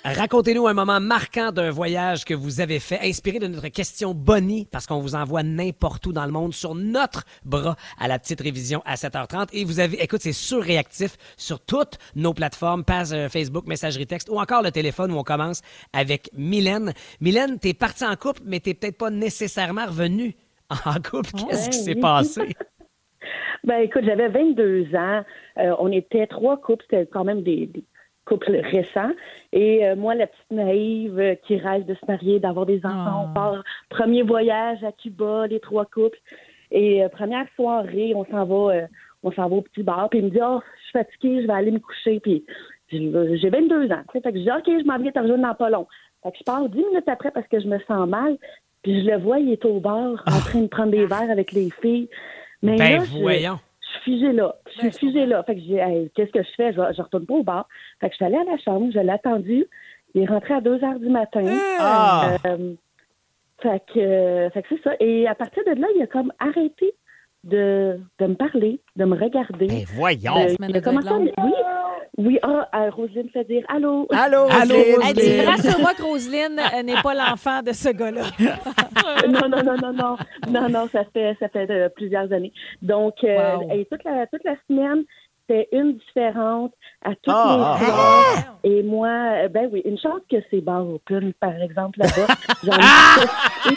Racontez-nous 0.05 0.67
un 0.67 0.75
moment 0.75 0.99
marquant 0.99 1.53
d'un 1.53 1.71
voyage 1.71 2.25
que 2.25 2.35
vous 2.35 2.61
avez 2.61 2.81
fait, 2.81 2.99
inspiré 3.03 3.39
de 3.39 3.47
notre 3.47 3.69
question 3.69 4.15
Bonnie, 4.15 4.67
parce 4.73 4.89
qu'on 4.89 4.99
vous 4.99 5.15
envoie 5.15 5.45
n'importe 5.45 6.05
où 6.09 6.13
dans 6.13 6.27
le 6.27 6.33
monde 6.33 6.53
sur 6.53 6.75
notre 6.75 7.23
bras 7.45 7.77
à 8.01 8.09
la 8.09 8.19
petite 8.19 8.41
révision 8.41 8.83
à 8.85 8.97
7h30. 8.97 9.51
Et 9.53 9.65
vous 9.65 9.79
avez, 9.79 10.03
écoute, 10.03 10.23
c'est 10.23 10.33
surréactif 10.33 11.17
sur 11.37 11.61
toutes 11.61 11.99
nos 12.17 12.35
plateformes, 12.35 12.83
page 12.83 13.13
euh, 13.13 13.29
Facebook, 13.29 13.69
messagerie 13.69 14.09
texte 14.09 14.29
ou 14.29 14.41
encore 14.41 14.63
le 14.63 14.73
téléphone 14.73 15.13
où 15.13 15.17
on 15.17 15.23
commence 15.23 15.61
avec 15.93 16.31
Mylène. 16.37 16.95
Mylène, 17.21 17.61
t'es 17.61 17.75
partie 17.75 18.05
en 18.05 18.17
couple, 18.17 18.41
mais 18.45 18.59
t'es 18.59 18.75
peut-être 18.75 18.99
pas 18.99 19.11
nécessairement 19.11 19.87
revenue 19.87 20.35
en 20.85 20.95
couple. 20.95 21.31
Qu'est-ce 21.49 21.71
qui 21.71 21.79
s'est 21.79 21.95
passé? 21.95 22.57
Ben 23.65 23.79
écoute, 23.79 24.05
j'avais 24.05 24.29
22 24.29 24.95
ans. 24.95 25.23
Euh, 25.59 25.75
on 25.79 25.91
était 25.93 26.27
trois 26.27 26.57
couples, 26.59 26.85
c'était 26.89 27.07
quand 27.07 27.25
même 27.25 27.43
des, 27.43 27.67
des 27.67 27.85
couples 28.25 28.57
récents. 28.57 29.13
Et 29.53 29.87
euh, 29.87 29.97
moi, 29.97 30.15
la 30.15 30.27
petite 30.27 30.51
naïve 30.51 31.19
euh, 31.19 31.35
qui 31.47 31.57
rêve 31.57 31.85
de 31.85 31.95
se 31.95 32.07
marier, 32.07 32.41
d'avoir 32.41 32.67
des 32.67 32.85
enfants, 32.85 33.25
Oh. 33.25 33.29
on 33.31 33.35
part 33.35 33.65
premier 33.91 34.23
voyage 34.23 34.83
à 34.85 34.93
Cuba, 34.93 35.47
les 35.47 35.61
trois 35.61 35.85
couples. 35.87 36.19
Et 36.71 37.05
euh, 37.05 37.09
première 37.09 37.47
soirée, 37.55 38.13
on 38.15 38.25
s'en 38.25 38.45
va, 38.45 38.87
on 39.23 39.33
s'en 39.33 39.49
va 39.49 39.57
au 39.57 39.63
petit 39.63 39.83
bar. 39.83 40.09
Puis 40.11 40.21
il 40.21 40.27
me 40.27 40.31
dit, 40.31 40.41
oh, 40.43 40.61
je 40.79 40.83
suis 40.83 40.93
fatiguée, 40.93 41.43
je 41.43 41.47
vais 41.47 41.53
aller 41.53 41.71
me 41.71 41.79
coucher. 41.79 42.21
Puis 42.21 42.45
j'ai 42.91 43.37
j'ai 43.37 43.51
22 43.51 43.91
ans. 43.93 44.03
Fait 44.13 44.21
que 44.21 44.31
je 44.39 44.45
dis, 44.45 44.51
ok, 44.51 44.65
je 44.67 44.87
m'en 44.87 44.99
viens 44.99 45.13
te 45.13 45.19
rejoindre 45.19 45.47
dans 45.47 45.55
pas 45.55 45.71
long. 45.71 45.87
Fait 46.23 46.33
que 46.33 46.39
je 46.39 46.45
pars 46.45 46.69
10 46.69 46.77
minutes 46.77 47.09
après 47.09 47.31
parce 47.31 47.47
que 47.49 47.61
je 47.61 47.67
me 47.69 47.79
sens 47.81 48.09
mal. 48.09 48.37
Puis 48.83 49.03
je 49.03 49.11
le 49.11 49.19
vois, 49.19 49.39
il 49.39 49.51
est 49.53 49.65
au 49.65 49.81
bar 49.81 50.23
en 50.27 50.41
train 50.41 50.61
de 50.61 50.67
prendre 50.67 50.91
des 50.91 51.07
verres 51.07 51.31
avec 51.31 51.53
les 51.53 51.71
filles. 51.71 52.09
Mais 52.65 52.77
Ben 52.77 52.99
là, 52.99 53.05
voyons. 53.21 53.59
je 53.81 53.87
suis 53.87 54.01
figée 54.13 54.33
là. 54.33 54.55
Je 54.75 54.81
suis 54.91 55.09
figée 55.09 55.27
là. 55.27 55.43
Fait 55.45 55.55
que 55.55 55.61
j'ai, 55.61 55.77
hey, 55.77 56.11
qu'est-ce 56.15 56.33
que 56.33 56.43
je 56.43 56.49
fais? 56.57 56.73
Je, 56.73 56.81
je 56.97 57.03
retourne 57.03 57.27
pas 57.27 57.35
au 57.35 57.43
bar. 57.43 57.69
Fait 58.01 58.09
que 58.09 58.13
je 58.13 58.17
suis 58.17 58.25
allée 58.25 58.37
à 58.39 58.45
la 58.45 58.59
chambre, 58.59 58.91
je 58.93 58.99
l'ai 58.99 59.11
attendu. 59.11 59.67
Il 60.15 60.23
est 60.23 60.27
rentré 60.27 60.55
à 60.55 60.61
2 60.61 60.83
heures 60.85 60.99
du 60.99 61.09
matin. 61.09 61.45
Ah! 61.79 62.37
Euh, 62.47 62.75
fait 63.63 63.83
que, 63.93 63.99
euh, 64.01 64.51
fait 64.51 64.63
que 64.63 64.69
c'est 64.71 64.83
ça. 64.83 64.93
Et 65.01 65.27
à 65.27 65.35
partir 65.35 65.63
de 65.67 65.81
là, 65.81 65.87
il 65.97 66.03
a 66.03 66.07
comme 66.07 66.33
arrêté 66.39 66.95
de, 67.45 68.01
de 68.19 68.27
me 68.27 68.35
parler, 68.35 68.81
de 68.97 69.05
me 69.05 69.17
regarder. 69.17 69.67
Ben 69.67 69.85
voyons. 69.95 70.37
Euh, 70.37 70.55
il 70.69 70.77
a 70.77 70.81
commencé 70.81 71.09
à 71.09 71.19
me-. 71.19 71.31
Oui, 71.39 71.53
oui. 72.19 72.39
Ah, 72.43 72.69
euh, 72.75 72.91
Roselyne 72.91 73.29
fait 73.31 73.45
dire 73.45 73.65
Allô? 73.69 74.07
Allô, 74.11 74.47
Allô, 74.51 74.75
Roselyne? 74.75 75.01
Elle 75.09 75.15
dit, 75.15 75.21
Roselyne. 75.23 75.49
rassure-moi 75.49 75.95
que 75.95 76.03
Roselyne 76.03 76.61
euh, 76.75 76.83
n'est 76.83 77.03
pas 77.03 77.15
l'enfant 77.15 77.63
de 77.63 77.73
ce 77.73 77.89
gars-là. 77.91 78.23
non, 79.29 79.49
non, 79.49 79.63
non, 79.63 79.77
non, 79.83 79.93
non. 79.93 80.17
Non, 80.49 80.69
non, 80.69 80.89
ça 80.93 81.05
fait, 81.13 81.37
ça 81.41 81.49
fait 81.49 81.71
euh, 81.71 81.89
plusieurs 81.89 82.33
années. 82.33 82.53
Donc, 82.83 83.15
euh, 83.25 83.57
Wow. 83.57 83.71
et 83.73 83.85
toute, 83.91 84.05
la, 84.05 84.27
toute 84.29 84.45
la 84.45 84.55
semaine, 84.69 85.05
c'était 85.47 85.69
une 85.73 85.95
différente 85.99 86.73
à 87.05 87.11
toutes 87.11 87.29
Ah, 87.29 87.77
les 87.81 87.87
ah, 87.87 87.91
soirs. 87.91 88.59
Et 88.65 88.83
moi, 88.83 89.09
euh, 89.09 89.49
ben 89.49 89.69
oui, 89.73 89.83
une 89.85 89.99
chance 89.99 90.21
que 90.31 90.37
c'est 90.51 90.61
bar 90.61 90.89
open, 90.89 91.33
par 91.35 91.55
exemple, 91.61 91.99
là-bas. 91.99 92.35
J'en 92.65 92.73
ai 92.73 93.75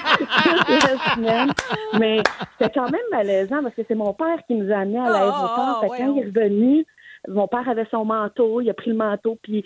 toute 0.66 0.84
la 0.84 1.14
semaine. 1.16 1.52
Mais 2.00 2.22
c'était 2.58 2.72
quand 2.74 2.90
même 2.90 3.02
malaisant 3.12 3.62
parce 3.64 3.76
que 3.76 3.82
c'est 3.88 3.96
mon 3.96 4.14
père 4.14 4.38
qui 4.48 4.56
nous 4.56 4.72
a 4.72 4.78
amenés 4.80 5.00
à 5.00 5.10
l'aéroport. 5.10 5.50
Ah, 5.58 5.80
que 5.82 5.88
quand 5.88 5.94
ouais, 5.94 6.00
il 6.16 6.20
est 6.20 6.26
revenu, 6.26 6.86
mon 7.28 7.48
père 7.48 7.68
avait 7.68 7.88
son 7.92 8.06
manteau, 8.06 8.62
il 8.62 8.70
a 8.70 8.74
pris 8.74 8.92
le 8.92 8.98
manteau, 8.98 9.38
puis 9.42 9.66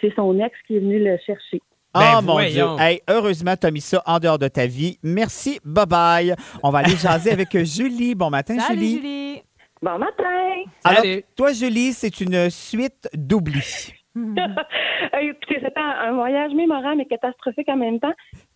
c'est 0.00 0.14
son 0.14 0.38
ex 0.38 0.54
qui 0.66 0.76
est 0.76 0.80
venu 0.80 0.98
le 1.02 1.16
chercher. 1.26 1.60
Ah, 1.92 2.18
Ben 2.20 2.26
mon 2.26 2.32
voyons. 2.34 2.76
Dieu. 2.76 2.84
Hey, 2.84 3.00
heureusement, 3.08 3.54
tu 3.60 3.66
as 3.66 3.70
mis 3.72 3.80
ça 3.80 4.00
en 4.06 4.20
dehors 4.20 4.38
de 4.38 4.46
ta 4.46 4.64
vie. 4.66 4.98
Merci. 5.02 5.58
Bye-bye. 5.66 6.36
On 6.62 6.70
va 6.70 6.78
aller 6.78 6.94
jaser 6.96 7.32
avec 7.32 7.56
Julie. 7.64 8.14
Bon 8.14 8.30
matin, 8.30 8.56
Salut, 8.60 8.78
Julie. 8.78 8.96
Julie. 8.96 9.42
Bon 9.82 9.98
matin! 9.98 10.64
Alors, 10.84 11.00
Salut. 11.00 11.22
toi, 11.36 11.52
Julie, 11.52 11.92
c'est 11.92 12.20
une 12.20 12.50
suite 12.50 13.08
d'oubli. 13.14 13.94
Écoutez, 14.14 15.60
c'était 15.62 15.72
un, 15.80 16.10
un 16.10 16.12
voyage 16.12 16.52
mémorable 16.52 17.00
et 17.00 17.06
catastrophique 17.06 17.68
en 17.68 17.76
même 17.76 17.98
temps. 17.98 18.12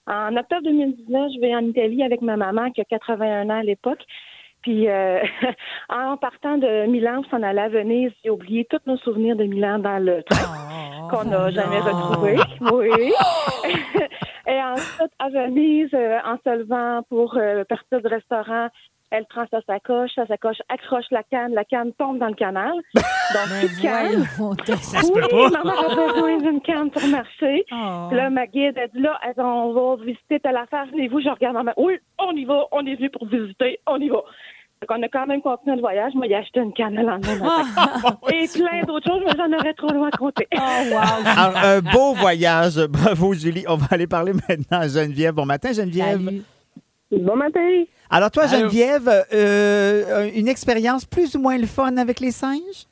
En 0.06 0.36
octobre 0.36 0.62
2019, 0.64 1.30
je 1.34 1.40
vais 1.40 1.54
en 1.54 1.60
Italie 1.64 2.02
avec 2.02 2.20
ma 2.20 2.36
maman 2.36 2.70
qui 2.72 2.82
a 2.82 2.84
81 2.84 3.48
ans 3.48 3.60
à 3.60 3.62
l'époque. 3.62 4.02
Puis 4.60 4.88
euh, 4.88 5.20
en 5.88 6.16
partant 6.18 6.58
de 6.58 6.86
Milan, 6.86 7.22
on 7.24 7.30
s'en 7.30 7.42
allait 7.42 7.62
à 7.62 7.68
Venise, 7.68 8.12
j'ai 8.22 8.30
oublié 8.30 8.66
tous 8.68 8.80
nos 8.86 8.98
souvenirs 8.98 9.36
de 9.36 9.44
Milan 9.44 9.78
dans 9.78 9.98
le 9.98 10.22
train 10.24 10.64
Oh, 11.04 11.08
qu'on 11.10 11.24
n'a 11.24 11.50
jamais 11.50 11.80
retrouvé. 11.80 12.36
Oui. 12.72 12.90
Et 14.46 14.62
ensuite, 14.62 15.12
à 15.18 15.28
Venise, 15.30 15.90
euh, 15.94 16.18
en 16.24 16.36
se 16.44 16.58
levant 16.58 17.02
pour 17.08 17.36
euh, 17.36 17.64
partir 17.64 18.00
du 18.00 18.06
restaurant, 18.08 18.68
elle 19.14 19.26
prend 19.26 19.44
sa 19.48 19.60
sacoche, 19.62 20.10
sa 20.16 20.26
sacoche 20.26 20.58
accroche 20.68 21.04
la 21.12 21.22
canne, 21.22 21.54
la 21.54 21.64
canne 21.64 21.92
tombe 21.92 22.18
dans 22.18 22.26
le 22.26 22.34
canal. 22.34 22.72
Donc, 22.94 23.58
plus 23.60 23.76
de 23.76 23.82
canne. 23.82 24.24
Ça 24.80 25.02
se 25.02 25.12
oui, 25.12 25.20
peut 25.20 25.28
pas. 25.28 25.50
maman 25.50 25.70
a 25.70 25.94
besoin 25.94 26.38
d'une 26.38 26.60
canne 26.60 26.90
pour 26.90 27.06
marcher. 27.06 27.64
Oh. 27.70 28.06
Puis 28.08 28.16
là, 28.16 28.28
ma 28.30 28.46
guide 28.46 28.76
a 28.76 28.88
dit 28.88 29.00
là, 29.00 29.18
elle 29.24 29.34
dit, 29.34 29.40
on 29.40 29.72
va 29.72 30.04
visiter 30.04 30.40
telle 30.40 30.56
affaire. 30.56 30.86
Et 30.98 31.06
vous, 31.06 31.20
je 31.20 31.28
regarde 31.28 31.54
maman. 31.54 31.72
Oui, 31.76 31.98
on 32.18 32.32
y 32.32 32.44
va, 32.44 32.66
on 32.72 32.84
est 32.86 32.96
venu 32.96 33.08
pour 33.10 33.26
visiter, 33.26 33.78
on 33.86 34.00
y 34.00 34.08
va. 34.08 34.16
Donc, 34.82 34.98
on 34.98 35.02
a 35.02 35.08
quand 35.08 35.26
même 35.26 35.40
continué 35.40 35.76
le 35.76 35.80
voyage. 35.80 36.12
Moi, 36.14 36.26
a 36.34 36.38
acheté 36.38 36.58
une 36.58 36.72
canne 36.72 36.96
le 36.96 37.02
lendemain 37.02 37.36
matin. 37.36 38.18
Et 38.32 38.48
plein 38.48 38.82
d'autres 38.84 39.08
choses, 39.08 39.22
mais 39.24 39.32
j'en 39.36 39.56
aurais 39.56 39.74
trop 39.74 39.92
loin 39.92 40.08
à 40.08 40.16
compter. 40.16 40.48
Oh, 40.52 40.58
wow. 40.58 40.98
Alors, 41.38 41.56
un 41.56 41.80
beau 41.80 42.14
voyage. 42.14 42.76
Bravo, 42.88 43.32
Julie. 43.32 43.64
On 43.68 43.76
va 43.76 43.86
aller 43.92 44.08
parler 44.08 44.32
maintenant 44.32 44.80
à 44.80 44.88
Geneviève. 44.88 45.34
Bon 45.34 45.46
matin, 45.46 45.72
Geneviève. 45.72 46.24
Salut. 46.24 46.42
Bon 47.10 47.36
matin! 47.36 47.84
Alors, 48.10 48.30
toi, 48.30 48.44
Allô? 48.44 48.68
Geneviève, 48.68 49.08
euh, 49.32 50.30
une 50.34 50.48
expérience 50.48 51.04
plus 51.04 51.34
ou 51.36 51.40
moins 51.40 51.58
le 51.58 51.66
fun 51.66 51.96
avec 51.96 52.20
les 52.20 52.30
singes? 52.32 52.86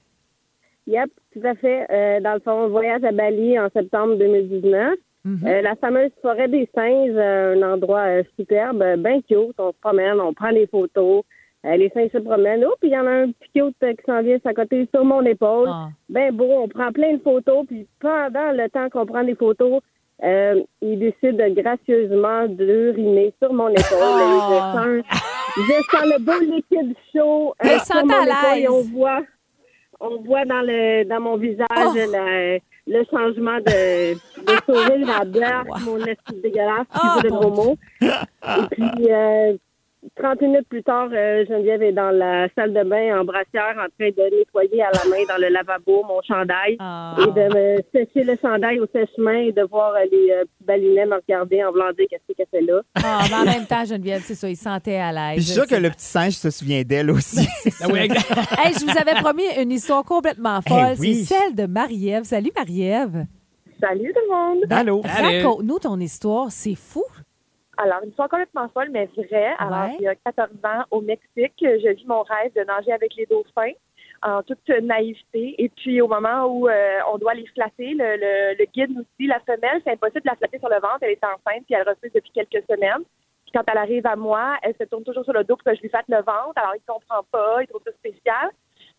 Yep, 0.87 1.11
tout 1.33 1.41
à 1.45 1.55
fait. 1.55 1.87
Euh, 1.91 2.21
dans 2.21 2.35
le 2.35 2.41
fond, 2.41 2.69
voyage 2.69 3.05
à 3.05 3.13
Bali 3.13 3.59
en 3.59 3.69
septembre 3.71 4.17
2019. 4.17 4.95
Euh, 5.25 5.63
la 5.63 5.77
fameuse 5.77 6.11
forêt 6.21 6.49
des 6.49 6.69
singes, 6.75 7.15
euh, 7.15 7.55
un 7.57 7.75
endroit 7.75 8.01
euh, 8.09 8.23
superbe, 8.37 8.83
euh, 8.83 8.97
bien 8.97 9.21
cute. 9.21 9.55
On 9.59 9.71
se 9.71 9.77
promène, 9.81 10.19
on 10.21 10.35
prend 10.35 10.53
des 10.53 10.67
photos. 10.67 11.23
Euh, 11.65 11.77
les 11.77 11.91
singes 11.91 12.11
se 12.11 12.19
promènent. 12.19 12.65
Oh, 12.67 12.75
puis 12.81 12.91
il 12.91 12.95
y 12.95 12.99
en 12.99 13.07
a 13.07 13.11
un 13.11 13.31
petit 13.31 13.49
cute 13.55 13.77
euh, 13.85 13.93
qui 13.93 14.03
s'en 14.05 14.21
vient 14.21 14.39
à 14.45 14.53
côté 14.55 14.89
sur 14.93 15.05
mon 15.05 15.23
épaule. 15.25 15.69
Ah. 15.71 15.91
Ben 16.09 16.35
beau, 16.35 16.49
on 16.51 16.67
prend 16.67 16.91
plein 16.91 17.13
de 17.15 17.23
photos. 17.23 17.65
Puis 17.69 17.87
pendant 18.01 18.51
le 18.51 18.69
temps 18.69 18.91
qu'on 18.91 19.07
prend 19.07 19.23
des 19.23 19.37
photos, 19.37 19.81
euh, 20.23 20.63
il 20.81 20.99
décide 20.99 21.37
gracieusement 21.55 22.47
d'uriner 22.47 23.33
sur 23.43 23.53
mon 23.53 23.69
épaule. 23.69 23.99
Oh. 24.01 24.51
Je 24.51 24.57
sens, 24.79 25.19
je 25.57 25.83
sens 25.91 26.05
le 26.05 26.25
beau 26.25 26.39
liquide 26.41 26.95
chaud 27.15 27.55
Mais 27.63 27.79
sur 27.79 27.87
sens-toi 27.87 28.05
mon 28.05 28.31
à 28.31 28.57
épaule 28.57 28.59
et 28.59 28.69
on 28.69 28.83
voit, 28.83 29.21
on 30.01 30.23
voit 30.23 30.45
dans 30.45 30.63
le 30.63 31.05
dans 31.05 31.21
mon 31.21 31.37
visage 31.37 31.67
Oh. 31.77 31.93
le, 31.95 32.59
le 32.87 33.05
changement 33.11 33.59
de, 33.59 34.15
de 34.15 34.57
sourire 34.67 35.21
à 35.21 35.25
blague, 35.25 35.69
mon 35.85 35.99
esprit 35.99 36.41
dégueulasse, 36.43 36.87
Oh, 36.95 36.99
puis 37.01 37.23
pas 37.23 37.29
de 37.29 37.29
mon 37.31 37.41
gros 37.41 37.51
mots. 37.51 37.77
Et 38.01 38.67
puis, 38.71 39.13
euh, 39.13 39.55
30 40.21 40.41
minutes 40.43 40.69
plus 40.69 40.83
tard, 40.83 41.09
euh, 41.13 41.45
Geneviève 41.49 41.81
est 41.83 41.93
dans 41.93 42.11
la 42.11 42.49
salle 42.57 42.75
de 42.75 42.83
bain 42.83 43.21
en 43.21 43.25
brassière 43.25 43.75
en 43.79 43.87
train 43.97 44.11
de 44.11 44.37
nettoyer 44.37 44.83
à 44.83 44.91
la 44.91 45.09
main 45.09 45.23
dans 45.29 45.41
le 45.41 45.49
lavabo 45.49 46.03
mon 46.09 46.21
chandail 46.27 46.77
Ah. 46.81 47.15
et 47.21 47.27
de 47.27 47.55
me 47.55 47.77
sécher 47.95 48.25
le 48.25 48.37
chandail 48.43 48.81
au 48.81 48.87
sèche-main 48.93 49.43
et 49.47 49.53
de 49.53 49.63
voir 49.63 49.93
euh, 49.95 50.05
les 50.11 50.33
euh, 50.33 50.41
petits 50.43 50.65
balinets 50.67 51.07
me 51.07 51.15
regarder 51.15 51.63
en 51.65 51.71
voulant 51.71 51.93
dire 51.97 52.07
qu'est-ce 52.11 52.33
qu'elle 52.37 52.47
fait 52.51 52.61
là. 52.63 52.81
Ah, 52.97 53.21
mais 53.31 53.37
en 53.37 53.45
même 53.45 53.67
temps, 53.67 53.85
Geneviève, 53.85 54.23
c'est 54.25 54.35
ça, 54.35 54.49
il 54.49 54.57
se 54.57 54.65
sentait 54.65 54.97
à 54.97 55.13
l'aise. 55.13 55.37
Je 55.41 55.43
suis 55.43 55.53
sûr 55.55 55.67
que 55.69 55.77
le 55.77 55.89
petit 55.91 56.05
singe 56.05 56.33
se 56.33 56.51
souvient 56.51 56.83
d'elle 56.83 57.11
aussi. 57.11 57.47
Ah. 57.81 57.87
Hey, 58.65 58.75
je 58.75 58.85
vous 58.85 58.99
avais 58.99 59.21
promis 59.21 59.45
une 59.61 59.71
histoire 59.71 60.05
complètement 60.05 60.61
folle. 60.67 60.95
Eh 60.97 61.01
oui. 61.01 61.15
C'est 61.25 61.35
celle 61.35 61.55
de 61.55 61.67
Marie-Ève. 61.67 62.25
Salut, 62.25 62.51
Marie-Ève. 62.57 63.27
Salut 63.81 64.13
tout 64.15 64.21
le 64.31 64.35
monde! 64.61 64.65
Allô? 64.71 65.01
Raconte-nous 65.03 65.79
ton 65.81 65.99
histoire. 65.99 66.47
C'est 66.51 66.75
fou. 66.77 67.03
Alors, 67.79 68.01
une 68.03 68.11
histoire 68.11 68.29
complètement 68.29 68.69
folle, 68.69 68.91
mais 68.91 69.09
vraie. 69.17 69.55
Alors, 69.59 69.85
Ouais. 69.87 69.97
il 69.99 70.03
y 70.03 70.09
a 70.09 70.15
14 70.15 70.51
ans, 70.65 70.85
au 70.91 71.01
Mexique, 71.01 71.55
je 71.61 71.89
vis 71.95 72.07
mon 72.07 72.23
rêve 72.23 72.53
de 72.55 72.63
nager 72.65 72.93
avec 72.93 73.15
les 73.17 73.27
dauphins 73.27 73.73
en 74.23 74.43
toute 74.43 74.69
naïveté. 74.69 75.55
Et 75.59 75.69
puis, 75.71 76.01
au 76.01 76.07
moment 76.09 76.45
où 76.47 76.69
euh, 76.69 76.99
on 77.13 77.19
doit 77.19 77.35
les 77.35 77.47
flatter, 77.47 77.95
le, 77.95 78.17
le- 78.17 78.57
le 78.59 78.65
guide 78.73 78.95
nous 78.95 79.05
dit, 79.19 79.27
la 79.27 79.41
femelle, 79.41 79.81
c'est 79.85 79.93
impossible 79.93 80.21
de 80.23 80.29
la 80.31 80.37
flatter 80.37 80.59
sur 80.59 80.69
le 80.69 80.77
ventre, 80.77 80.99
elle 81.03 81.11
est 81.13 81.25
enceinte, 81.25 81.65
puis 81.65 81.75
elle 81.75 81.89
refuse 81.89 82.13
depuis 82.13 82.31
quelques 82.31 82.65
semaines. 82.71 83.03
Puis 83.45 83.53
quand 83.55 83.65
elle 83.67 83.79
arrive 83.79 84.07
à 84.07 84.15
moi, 84.17 84.57
elle 84.63 84.75
se 84.79 84.85
tourne 84.85 85.03
toujours 85.03 85.25
sur 85.25 85.33
le 85.33 85.43
dos 85.43 85.57
pour 85.57 85.65
que 85.65 85.75
je 85.75 85.81
lui 85.81 85.89
fasse 85.89 86.05
le 86.09 86.19
ventre. 86.19 86.53
Alors, 86.57 86.75
il 86.77 86.83
comprend 86.87 87.23
pas, 87.33 87.63
il 87.63 87.67
trouve 87.67 87.83
ça 87.85 87.93
spécial. 87.93 88.51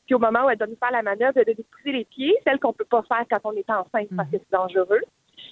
Puis 0.06 0.16
au 0.16 0.20
moment 0.20 0.46
où 0.46 0.50
elle 0.50 0.58
doit 0.58 0.68
nous 0.68 0.76
faire 0.76 0.92
la 0.92 1.02
manœuvre 1.02 1.34
de 1.36 1.44
dépousser 1.44 1.92
les 1.94 2.04
pieds, 2.06 2.36
celle 2.46 2.60
qu'on 2.60 2.74
peut 2.74 2.84
pas 2.84 3.04
faire 3.04 3.24
quand 3.32 3.40
on 3.46 3.54
est 3.56 3.70
enceinte 3.70 4.10
parce 4.18 4.30
que 4.30 4.38
c'est 4.38 4.52
dangereux, 4.52 5.00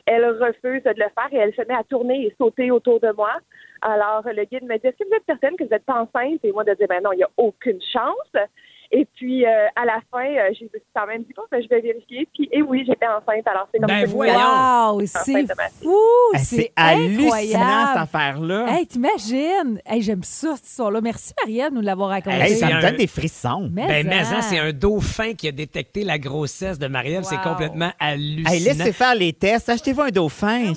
elle 0.06 0.26
refuse 0.26 0.84
de 0.84 0.90
le 0.90 1.10
faire 1.16 1.30
et 1.32 1.38
elle 1.38 1.54
se 1.54 1.62
met 1.68 1.74
à 1.74 1.84
tourner 1.84 2.26
et 2.26 2.36
sauter 2.38 2.72
autour 2.72 3.00
de 3.00 3.12
moi. 3.12 3.34
Alors 3.82 4.24
le 4.26 4.44
guide 4.46 4.64
me 4.64 4.78
dit 4.78 4.88
Est-ce 4.88 4.98
que 4.98 5.08
vous 5.08 5.16
êtes 5.16 5.26
certaine 5.26 5.56
que 5.56 5.64
vous 5.64 5.70
n'êtes 5.70 5.86
pas 5.86 6.02
enceinte? 6.02 6.40
Et 6.44 6.52
moi 6.52 6.64
de 6.64 6.74
dire 6.74 6.88
Ben 6.88 7.02
non, 7.04 7.12
il 7.14 7.18
n'y 7.18 7.24
a 7.24 7.30
aucune 7.38 7.82
chance. 7.82 8.48
Et 8.94 9.08
puis, 9.16 9.46
euh, 9.46 9.68
à 9.78 9.86
la 9.86 10.00
fin, 10.12 10.26
euh, 10.26 10.50
j'ai 10.60 10.70
quand 10.94 11.08
même 11.08 11.24
dit, 11.24 11.34
bon, 11.36 11.44
ben, 11.50 11.62
je 11.64 11.68
vais 11.70 11.80
vérifier. 11.80 12.28
Puis, 12.34 12.50
et 12.52 12.62
oui, 12.62 12.84
j'étais 12.86 13.08
enceinte. 13.08 13.48
Alors, 13.48 13.68
c'est 13.74 13.80
comme 13.80 13.88
Ben 13.88 14.06
ça. 14.06 14.16
Wow, 14.16 15.02
Enceinte 15.02 15.24
c'est 15.26 15.44
de 15.44 15.54
ma 15.58 15.70
fille. 15.70 15.84
fou! 15.84 15.96
Eh, 16.34 16.38
C'est 16.40 16.56
C'est 16.58 16.72
hallucinant, 16.76 17.88
cette 17.88 17.98
affaire-là. 18.04 18.66
Hey, 18.70 18.86
t'imagines? 18.88 19.82
Hey, 19.86 20.02
j'aime 20.02 20.24
ça, 20.24 20.56
cette 20.58 20.68
histoire-là. 20.68 21.00
Merci, 21.02 21.34
Marie-Ève, 21.42 21.70
de 21.72 21.76
nous 21.76 21.82
l'avoir 21.82 22.10
raconté. 22.10 22.36
Hey, 22.36 22.56
ça 22.58 22.68
me 22.68 22.74
un- 22.74 22.82
donne 22.82 22.98
des 22.98 23.08
frissons. 23.08 23.70
Mais 23.72 23.88
Ben, 23.88 24.08
mais 24.08 24.24
ça. 24.26 24.36
ça, 24.36 24.42
c'est 24.42 24.60
un 24.60 24.74
dauphin 24.74 25.34
qui 25.36 25.48
a 25.48 25.52
détecté 25.54 26.04
la 26.04 26.20
grossesse 26.20 26.78
de 26.78 26.88
Marie-Ève. 26.88 27.24
C'est 27.24 27.42
complètement 27.42 27.92
hallucinant. 28.00 28.50
Hey, 28.52 28.60
laissez 28.60 28.92
faire 28.92 29.16
les 29.16 29.32
tests. 29.32 29.70
Achetez-vous 29.70 30.02
un 30.02 30.10
dauphin. 30.12 30.74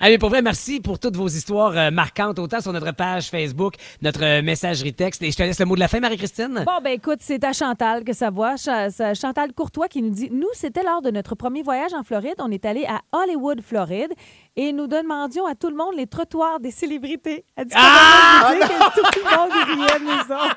Allez, 0.00 0.18
pour 0.18 0.30
vrai, 0.30 0.42
merci 0.42 0.80
pour 0.80 0.98
toutes 0.98 1.16
vos 1.16 1.28
histoires 1.28 1.76
euh, 1.76 1.90
marquantes, 1.90 2.38
autant 2.38 2.60
sur 2.60 2.72
notre 2.72 2.92
page 2.94 3.28
Facebook, 3.28 3.74
notre 4.02 4.24
euh, 4.24 4.42
messagerie 4.42 4.94
texte. 4.94 5.22
Et 5.22 5.30
je 5.30 5.36
te 5.36 5.42
laisse 5.42 5.58
le 5.60 5.66
mot 5.66 5.74
de 5.74 5.80
la 5.80 5.88
fin, 5.88 6.00
Marie-Christine. 6.00 6.62
Bon, 6.66 6.72
ben 6.82 6.92
écoute, 6.92 7.18
c'est 7.20 7.42
à 7.44 7.52
Chantal 7.52 8.04
que 8.04 8.12
ça 8.12 8.30
voit. 8.30 8.54
Chantal 8.56 9.52
Courtois 9.52 9.88
qui 9.88 10.02
nous 10.02 10.10
dit 10.10 10.28
Nous, 10.32 10.48
c'était 10.54 10.82
lors 10.82 11.02
de 11.02 11.10
notre 11.10 11.34
premier 11.34 11.62
voyage 11.62 11.92
en 11.94 12.02
Floride. 12.02 12.34
On 12.38 12.50
est 12.50 12.64
allé 12.64 12.86
à 12.86 13.00
Hollywood, 13.12 13.60
Floride, 13.62 14.12
et 14.56 14.72
nous 14.72 14.86
demandions 14.86 15.46
à 15.46 15.54
tout 15.54 15.68
le 15.70 15.76
monde 15.76 15.94
les 15.96 16.06
trottoirs 16.06 16.60
des 16.60 16.70
célébrités. 16.70 17.44
Elle 17.56 17.66
dit 17.66 17.74
Ah! 17.76 18.52
que 18.60 19.00
tout 19.00 19.06
le 19.24 19.36
monde 19.36 19.50
riait 19.52 20.00
nous 20.00 20.34
autres? 20.34 20.56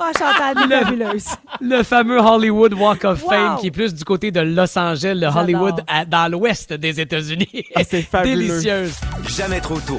Oh, 0.00 0.04
Chantal, 0.18 0.68
fabuleuse. 0.68 1.26
Le 1.60 1.82
fameux 1.82 2.18
Hollywood 2.18 2.74
Walk 2.74 3.04
of 3.04 3.22
Wow. 3.22 3.30
Fame 3.30 3.56
qui 3.58 3.68
est 3.68 3.70
plus 3.70 3.94
du 3.94 4.04
côté 4.04 4.30
de 4.30 4.40
Los 4.40 4.78
Angeles, 4.78 5.14
le. 5.14 5.26
Hollywood 5.28 5.82
à- 5.86 6.04
dans 6.04 6.30
l'ouest 6.30 6.72
des 6.72 7.00
États-Unis. 7.00 7.64
Ah, 7.74 7.82
c'est 7.84 8.02
fabuleux. 8.02 8.36
Délicieuse. 8.48 8.94
Jamais 9.28 9.60
trop 9.60 9.78
tôt. 9.80 9.98